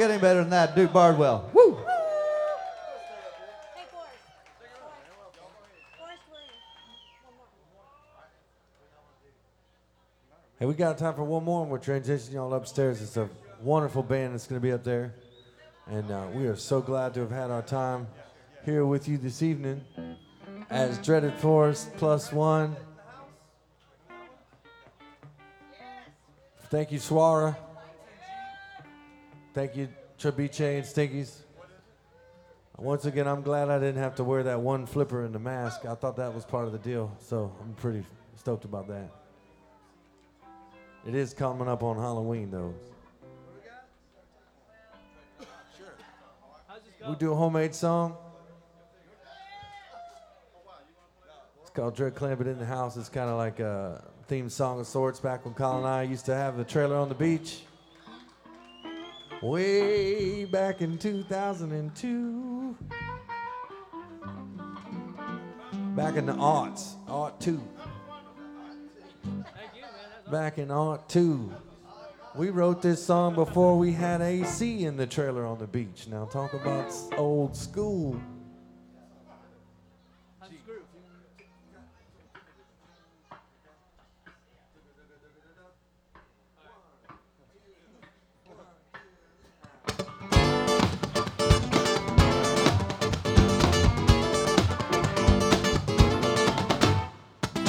Get 0.00 0.10
any 0.10 0.18
better 0.18 0.40
than 0.40 0.48
that, 0.48 0.74
Duke 0.74 0.94
Bardwell. 0.94 1.50
Woo! 1.52 1.74
Hey, 1.74 1.82
Forrest. 3.90 4.16
Forrest 5.98 6.22
Williams. 6.30 6.56
One 7.22 7.34
more. 7.36 8.24
Hey, 10.58 10.64
we 10.64 10.72
got 10.72 10.96
time 10.96 11.12
for 11.12 11.24
one 11.24 11.44
more, 11.44 11.60
and 11.60 11.70
we're 11.70 11.78
transitioning 11.78 12.32
y'all 12.32 12.54
upstairs. 12.54 13.02
It's 13.02 13.18
a 13.18 13.28
wonderful 13.60 14.02
band 14.02 14.32
that's 14.32 14.46
going 14.46 14.58
to 14.58 14.66
be 14.66 14.72
up 14.72 14.84
there. 14.84 15.12
And 15.86 16.10
uh, 16.10 16.28
we 16.32 16.46
are 16.46 16.56
so 16.56 16.80
glad 16.80 17.12
to 17.12 17.20
have 17.20 17.30
had 17.30 17.50
our 17.50 17.60
time 17.60 18.06
here 18.64 18.86
with 18.86 19.06
you 19.06 19.18
this 19.18 19.42
evening 19.42 19.84
as 20.70 20.96
Dreaded 20.96 21.34
Forrest 21.34 21.94
Plus 21.98 22.32
One. 22.32 22.74
Thank 26.70 26.90
you, 26.90 26.98
Swara. 26.98 27.54
Thank 29.52 29.76
you, 29.76 29.88
Trebiche 30.18 30.60
and 30.60 30.86
Stinky's. 30.86 31.42
Once 32.78 33.04
again, 33.04 33.26
I'm 33.26 33.42
glad 33.42 33.68
I 33.68 33.78
didn't 33.78 34.00
have 34.00 34.14
to 34.16 34.24
wear 34.24 34.44
that 34.44 34.60
one 34.60 34.86
flipper 34.86 35.24
in 35.24 35.32
the 35.32 35.38
mask. 35.38 35.84
I 35.84 35.94
thought 35.94 36.16
that 36.16 36.32
was 36.32 36.44
part 36.44 36.66
of 36.66 36.72
the 36.72 36.78
deal, 36.78 37.14
so 37.18 37.52
I'm 37.60 37.74
pretty 37.74 38.04
stoked 38.36 38.64
about 38.64 38.88
that. 38.88 39.10
It 41.06 41.14
is 41.14 41.34
coming 41.34 41.68
up 41.68 41.82
on 41.82 41.96
Halloween, 41.96 42.50
though. 42.50 42.74
We 47.08 47.14
do 47.16 47.32
a 47.32 47.34
homemade 47.34 47.74
song. 47.74 48.16
It's 51.62 51.70
called 51.70 51.96
Dread 51.96 52.14
Clampitt 52.14 52.46
in 52.46 52.58
the 52.58 52.66
House. 52.66 52.96
It's 52.96 53.08
kind 53.08 53.28
of 53.28 53.36
like 53.36 53.58
a 53.58 54.04
theme 54.26 54.48
song 54.48 54.80
of 54.80 54.86
sorts 54.86 55.18
back 55.18 55.44
when 55.44 55.54
Colin 55.54 55.78
and 55.78 55.86
I 55.86 56.02
used 56.04 56.26
to 56.26 56.34
have 56.34 56.56
the 56.56 56.64
trailer 56.64 56.96
on 56.96 57.08
the 57.08 57.14
beach. 57.14 57.62
Way 59.42 60.44
back 60.44 60.82
in 60.82 60.98
2002. 60.98 62.76
Back 65.96 66.16
in 66.16 66.26
the 66.26 66.34
aughts, 66.34 66.96
aught 67.08 67.40
two. 67.40 67.62
Back 70.30 70.58
in 70.58 70.70
aught 70.70 71.08
two. 71.08 71.50
We 72.36 72.50
wrote 72.50 72.82
this 72.82 73.02
song 73.02 73.34
before 73.34 73.78
we 73.78 73.92
had 73.92 74.20
AC 74.20 74.84
in 74.84 74.98
the 74.98 75.06
trailer 75.06 75.46
on 75.46 75.58
the 75.58 75.66
beach. 75.66 76.06
Now 76.06 76.26
talk 76.26 76.52
about 76.52 76.92
old 77.16 77.56
school. 77.56 78.20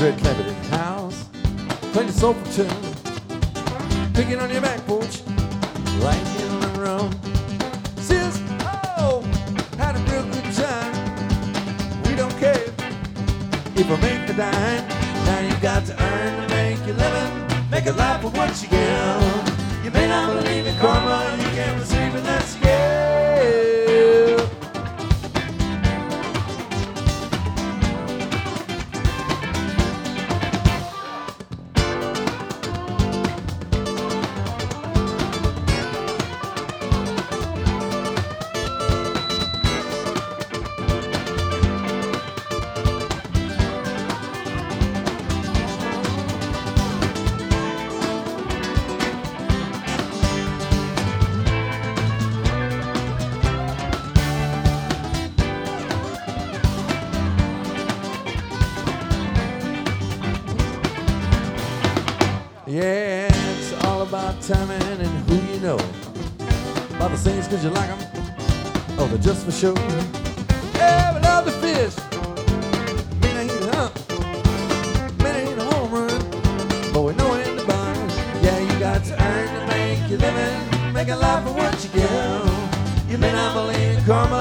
Dread 0.01 0.17
Clampitt 0.17 0.47
in 0.47 0.55
the 0.63 0.77
house. 0.77 1.29
Playing 1.93 2.07
the 2.07 2.13
soulful 2.13 2.51
tune. 2.53 4.13
Picking 4.15 4.39
on 4.39 4.49
your 4.49 4.59
back 4.59 4.83
porch. 4.87 5.21
Here 5.21 6.49
in 6.49 6.59
the 6.59 6.73
room. 6.79 7.11
Says, 7.97 8.41
oh, 8.97 9.21
had 9.77 9.95
a 9.95 9.99
real 10.11 10.23
good 10.23 10.51
time. 10.55 10.93
We 12.05 12.15
don't 12.15 12.35
care 12.39 12.65
if 13.75 13.91
I 13.91 14.01
make 14.01 14.25
the 14.25 14.33
dime. 14.33 14.87
Now 15.27 15.39
you 15.41 15.55
got 15.61 15.85
to 15.85 15.93
earn 16.03 16.49
to 16.49 16.55
make 16.55 16.83
your 16.87 16.95
living. 16.95 17.69
Make 17.69 17.85
a 17.85 17.91
life 17.91 18.25
of 18.25 18.35
what 18.35 18.59
you 18.63 18.69
give. 18.69 19.85
You 19.85 19.91
may 19.91 20.07
not 20.07 20.33
believe 20.33 20.65
in 20.65 20.75
karma. 20.79 21.37
You 21.37 21.49
can't 21.53 21.79
receive 21.79 22.15
unless 22.15 22.55
you 22.55 22.60
timing 64.41 64.81
and 64.81 65.29
who 65.29 65.35
you 65.53 65.59
know. 65.59 65.77
About 66.95 67.11
the 67.11 67.17
things 67.17 67.47
cause 67.47 67.63
you 67.63 67.69
like 67.69 67.87
them, 67.89 67.99
oh, 68.97 69.07
they're 69.07 69.17
just 69.19 69.45
for 69.45 69.51
show. 69.51 69.73
Yeah, 70.75 71.13
we 71.13 71.21
love 71.21 71.45
the 71.45 71.51
fish. 71.63 71.95
Mean 73.21 73.37
I 73.37 73.43
hit 73.43 73.75
hump, 73.75 73.93
mean 75.19 75.35
I 75.35 75.61
a 75.61 75.63
home 75.73 75.91
run. 75.91 76.21
But 76.91 77.01
we 77.03 77.13
know 77.13 77.33
in 77.35 77.55
the 77.55 77.65
barn, 77.65 78.09
yeah, 78.43 78.57
you 78.59 78.79
got 78.79 79.03
to 79.05 79.13
earn 79.23 79.47
to 79.59 79.67
make 79.67 80.09
your 80.09 80.19
living. 80.19 80.93
Make 80.93 81.09
a 81.09 81.15
life 81.15 81.45
of 81.45 81.55
what 81.55 81.83
you 81.83 81.89
give. 81.89 83.11
You 83.11 83.17
may 83.19 83.31
not 83.31 83.53
believe 83.53 83.97
in 83.97 84.05
karma, 84.05 84.40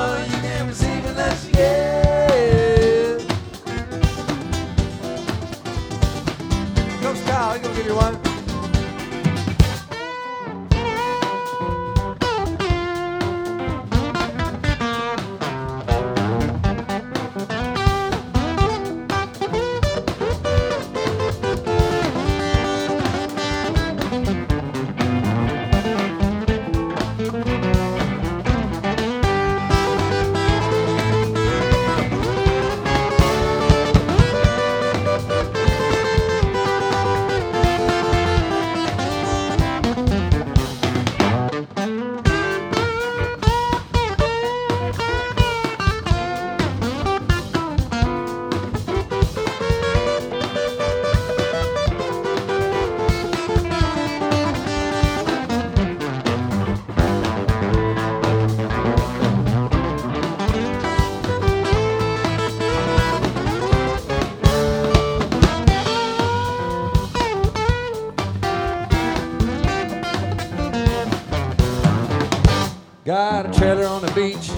the 74.14 74.20
beach, 74.20 74.50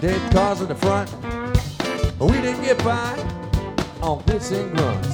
dead 0.00 0.32
cars 0.32 0.60
in 0.60 0.68
the 0.68 0.74
front. 0.74 1.10
But 2.18 2.26
we 2.26 2.40
didn't 2.40 2.62
get 2.62 2.82
by 2.84 3.18
on 4.00 4.22
bits 4.24 4.50
and 4.50 4.76
grunts. 4.76 5.08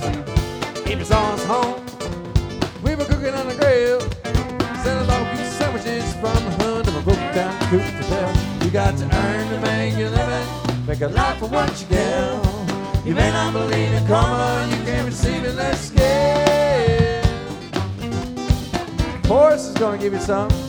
It's 0.87 1.11
on 1.11 1.35
us 1.35 1.45
home, 1.45 1.85
we 2.83 2.95
were 2.95 3.05
cooking 3.05 3.35
on 3.35 3.49
the 3.49 3.55
grill. 3.55 4.01
Selling 4.83 5.07
barbecue 5.07 5.45
sandwiches 5.47 6.13
from 6.15 6.35
the 6.35 6.53
hood 6.63 6.89
of 6.89 6.97
a 6.97 7.03
broke 7.03 7.35
down 7.35 7.59
coupe 7.69 7.83
to 7.83 8.09
bell. 8.11 8.65
You 8.65 8.71
got 8.71 8.97
to 8.97 9.05
earn 9.05 9.51
the 9.51 9.57
to 9.57 9.63
make 9.63 9.97
your 9.99 10.11
living, 10.11 10.87
make 10.87 11.01
a 11.01 11.09
life 11.09 11.39
for 11.39 11.49
what 11.49 11.69
you 11.81 11.87
get. 11.89 13.07
You 13.07 13.15
may 13.15 13.31
not 13.31 13.53
believe 13.53 13.93
in 13.93 14.07
karma, 14.07 14.67
you 14.71 14.83
can't 14.85 15.07
receive 15.07 15.45
it, 15.45 15.55
let's 15.57 15.91
get. 15.91 17.27
Horace 19.27 19.67
is 19.67 19.75
gonna 19.75 19.99
give 19.99 20.13
you 20.13 20.21
some. 20.21 20.64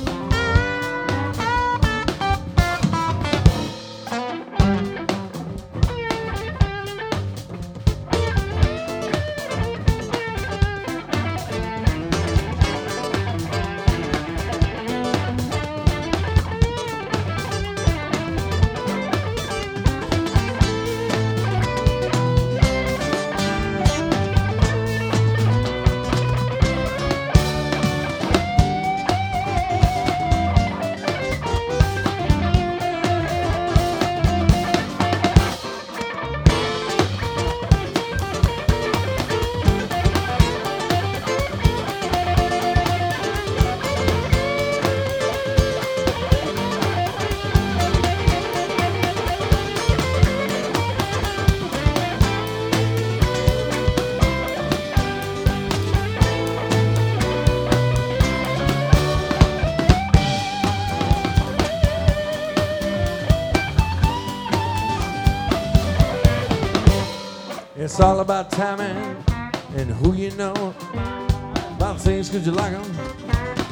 It's 67.95 68.01
all 68.01 68.19
about 68.19 68.51
timing 68.51 69.23
and 69.77 69.89
who 69.89 70.15
you 70.15 70.29
know. 70.31 70.75
About 71.77 71.97
things, 71.97 72.29
could 72.29 72.45
you 72.45 72.51
like 72.51 72.73
them, 72.73 72.83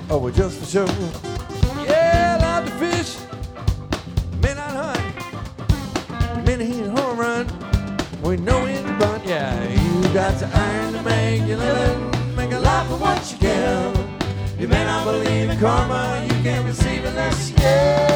or 0.10 0.16
oh, 0.16 0.18
we're 0.20 0.32
just 0.32 0.60
for 0.60 0.66
show. 0.66 0.86
Yeah, 1.84 2.38
love 2.40 2.64
to 2.64 2.72
fish, 2.72 3.18
may 4.42 4.54
not 4.54 4.96
hunt, 4.96 6.46
many 6.46 6.64
hit 6.64 6.90
home 6.98 7.20
run. 7.20 7.48
We 8.22 8.38
know 8.38 8.66
it, 8.66 8.86
but 8.98 9.28
yeah, 9.28 9.62
you 9.68 10.14
got 10.14 10.40
to 10.40 10.50
earn 10.58 10.94
to 10.94 11.02
make 11.02 11.46
your 11.46 11.58
living, 11.58 12.38
make 12.38 12.54
a 12.54 12.60
life 12.60 12.90
of 12.92 13.02
what 13.02 13.30
you 13.30 13.38
give. 13.40 14.58
You 14.58 14.70
may 14.70 14.86
not 14.86 15.04
believe 15.04 15.50
in 15.50 15.60
karma, 15.60 16.24
you 16.24 16.44
can't 16.44 16.66
receive 16.66 17.04
unless 17.04 17.50
you 17.50 17.58
give. 17.58 18.13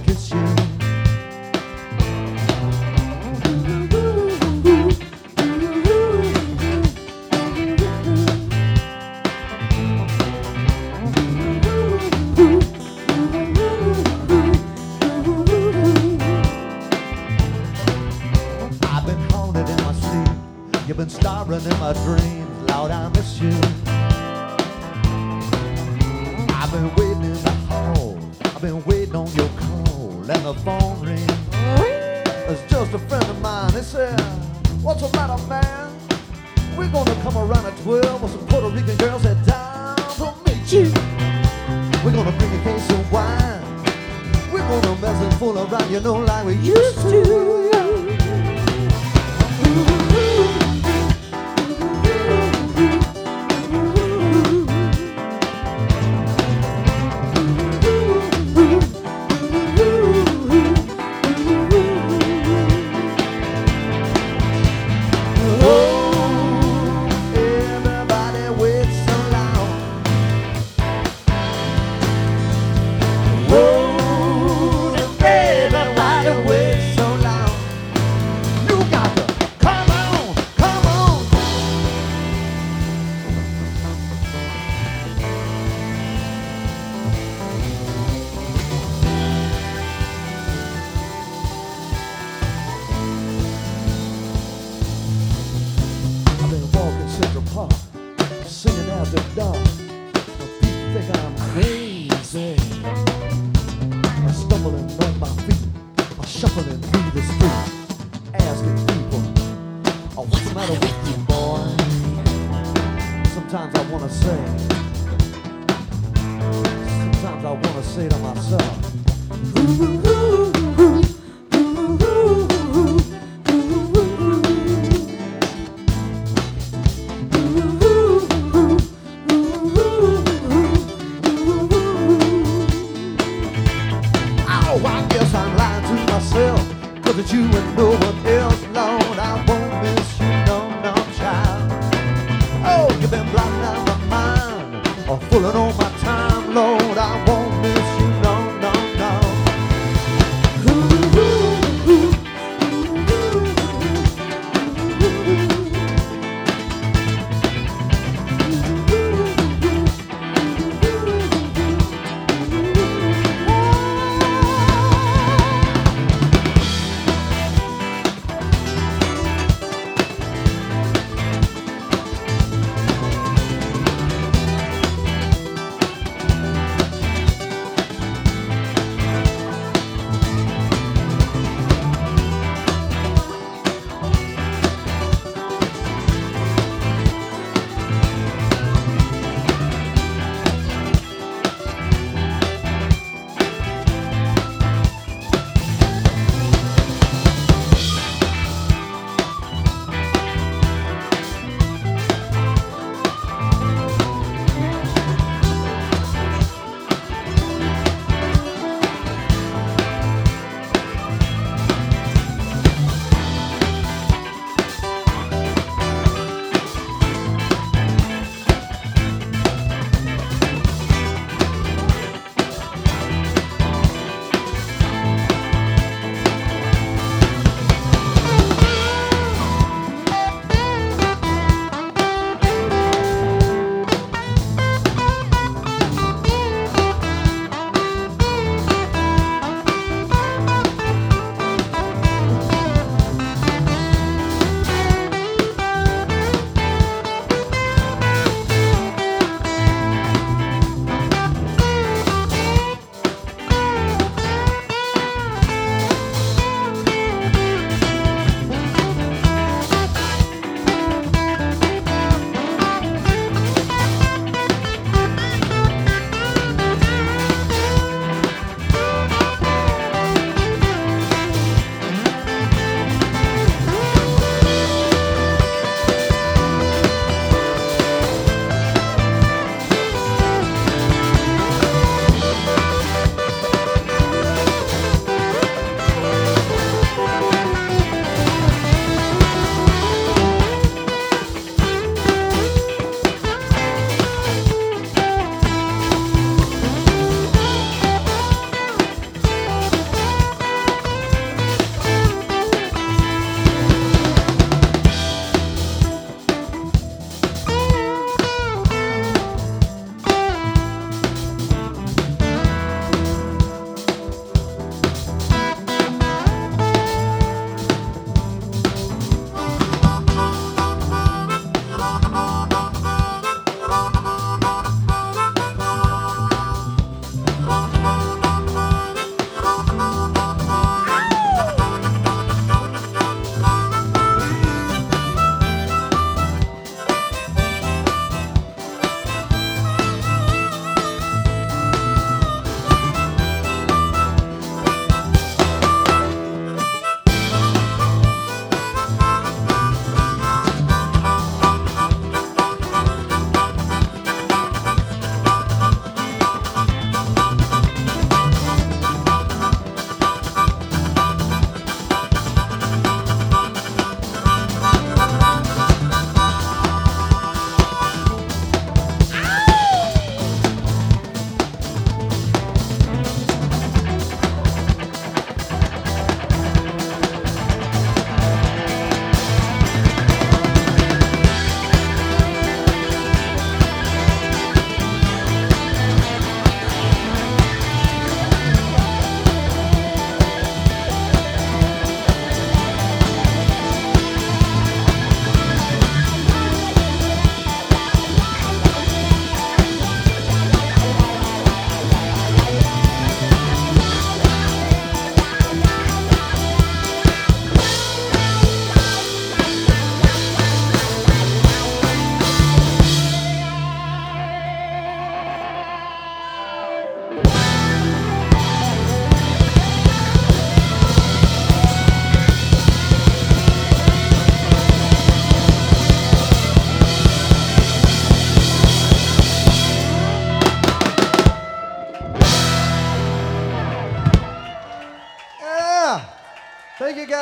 Christian. 0.00 0.65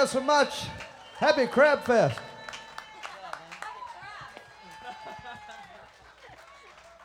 Guys 0.04 0.10
so 0.10 0.20
much. 0.20 0.66
Happy 1.16 1.46
Crab 1.46 1.82
Fest. 1.82 2.20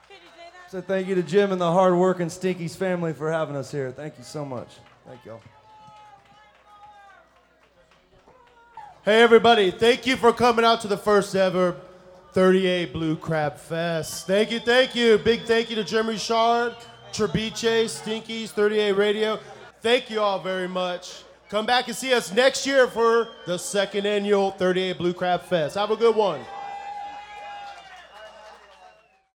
Can 0.09 0.17
you 0.17 0.27
say 0.35 0.49
that? 0.51 0.69
So 0.69 0.81
thank 0.81 1.07
you 1.07 1.15
to 1.15 1.23
Jim 1.23 1.53
and 1.53 1.61
the 1.61 1.71
hard-working 1.71 2.29
Stinky's 2.29 2.75
family 2.75 3.13
for 3.13 3.31
having 3.31 3.55
us 3.55 3.71
here. 3.71 3.89
Thank 3.89 4.17
you 4.17 4.25
so 4.25 4.43
much. 4.43 4.67
Thank 5.07 5.23
y'all. 5.23 5.39
Hey, 9.05 9.21
everybody, 9.21 9.71
thank 9.71 10.05
you 10.05 10.17
for 10.17 10.33
coming 10.33 10.65
out 10.65 10.81
to 10.81 10.89
the 10.89 10.97
first 10.97 11.33
ever 11.37 11.77
30A 12.33 12.91
Blue 12.91 13.15
Crab 13.15 13.55
Fest. 13.55 14.27
Thank 14.27 14.51
you, 14.51 14.59
thank 14.59 14.93
you. 14.93 15.17
Big 15.19 15.43
thank 15.43 15.69
you 15.69 15.77
to 15.77 15.85
Jim 15.85 16.07
Richard, 16.07 16.75
Trebiche, 17.13 17.87
Stinky's, 17.87 18.51
30A 18.51 18.97
Radio. 18.97 19.39
Thank 19.81 20.09
you 20.09 20.19
all 20.19 20.39
very 20.41 20.67
much. 20.67 21.23
Come 21.49 21.65
back 21.65 21.87
and 21.87 21.97
see 21.97 22.13
us 22.13 22.31
next 22.31 22.67
year 22.67 22.85
for 22.85 23.29
the 23.47 23.57
second 23.57 24.05
annual 24.05 24.51
30A 24.51 24.95
Blue 24.99 25.13
Crab 25.13 25.41
Fest. 25.41 25.75
Have 25.75 25.89
a 25.89 25.95
good 25.95 26.15
one. 26.15 26.41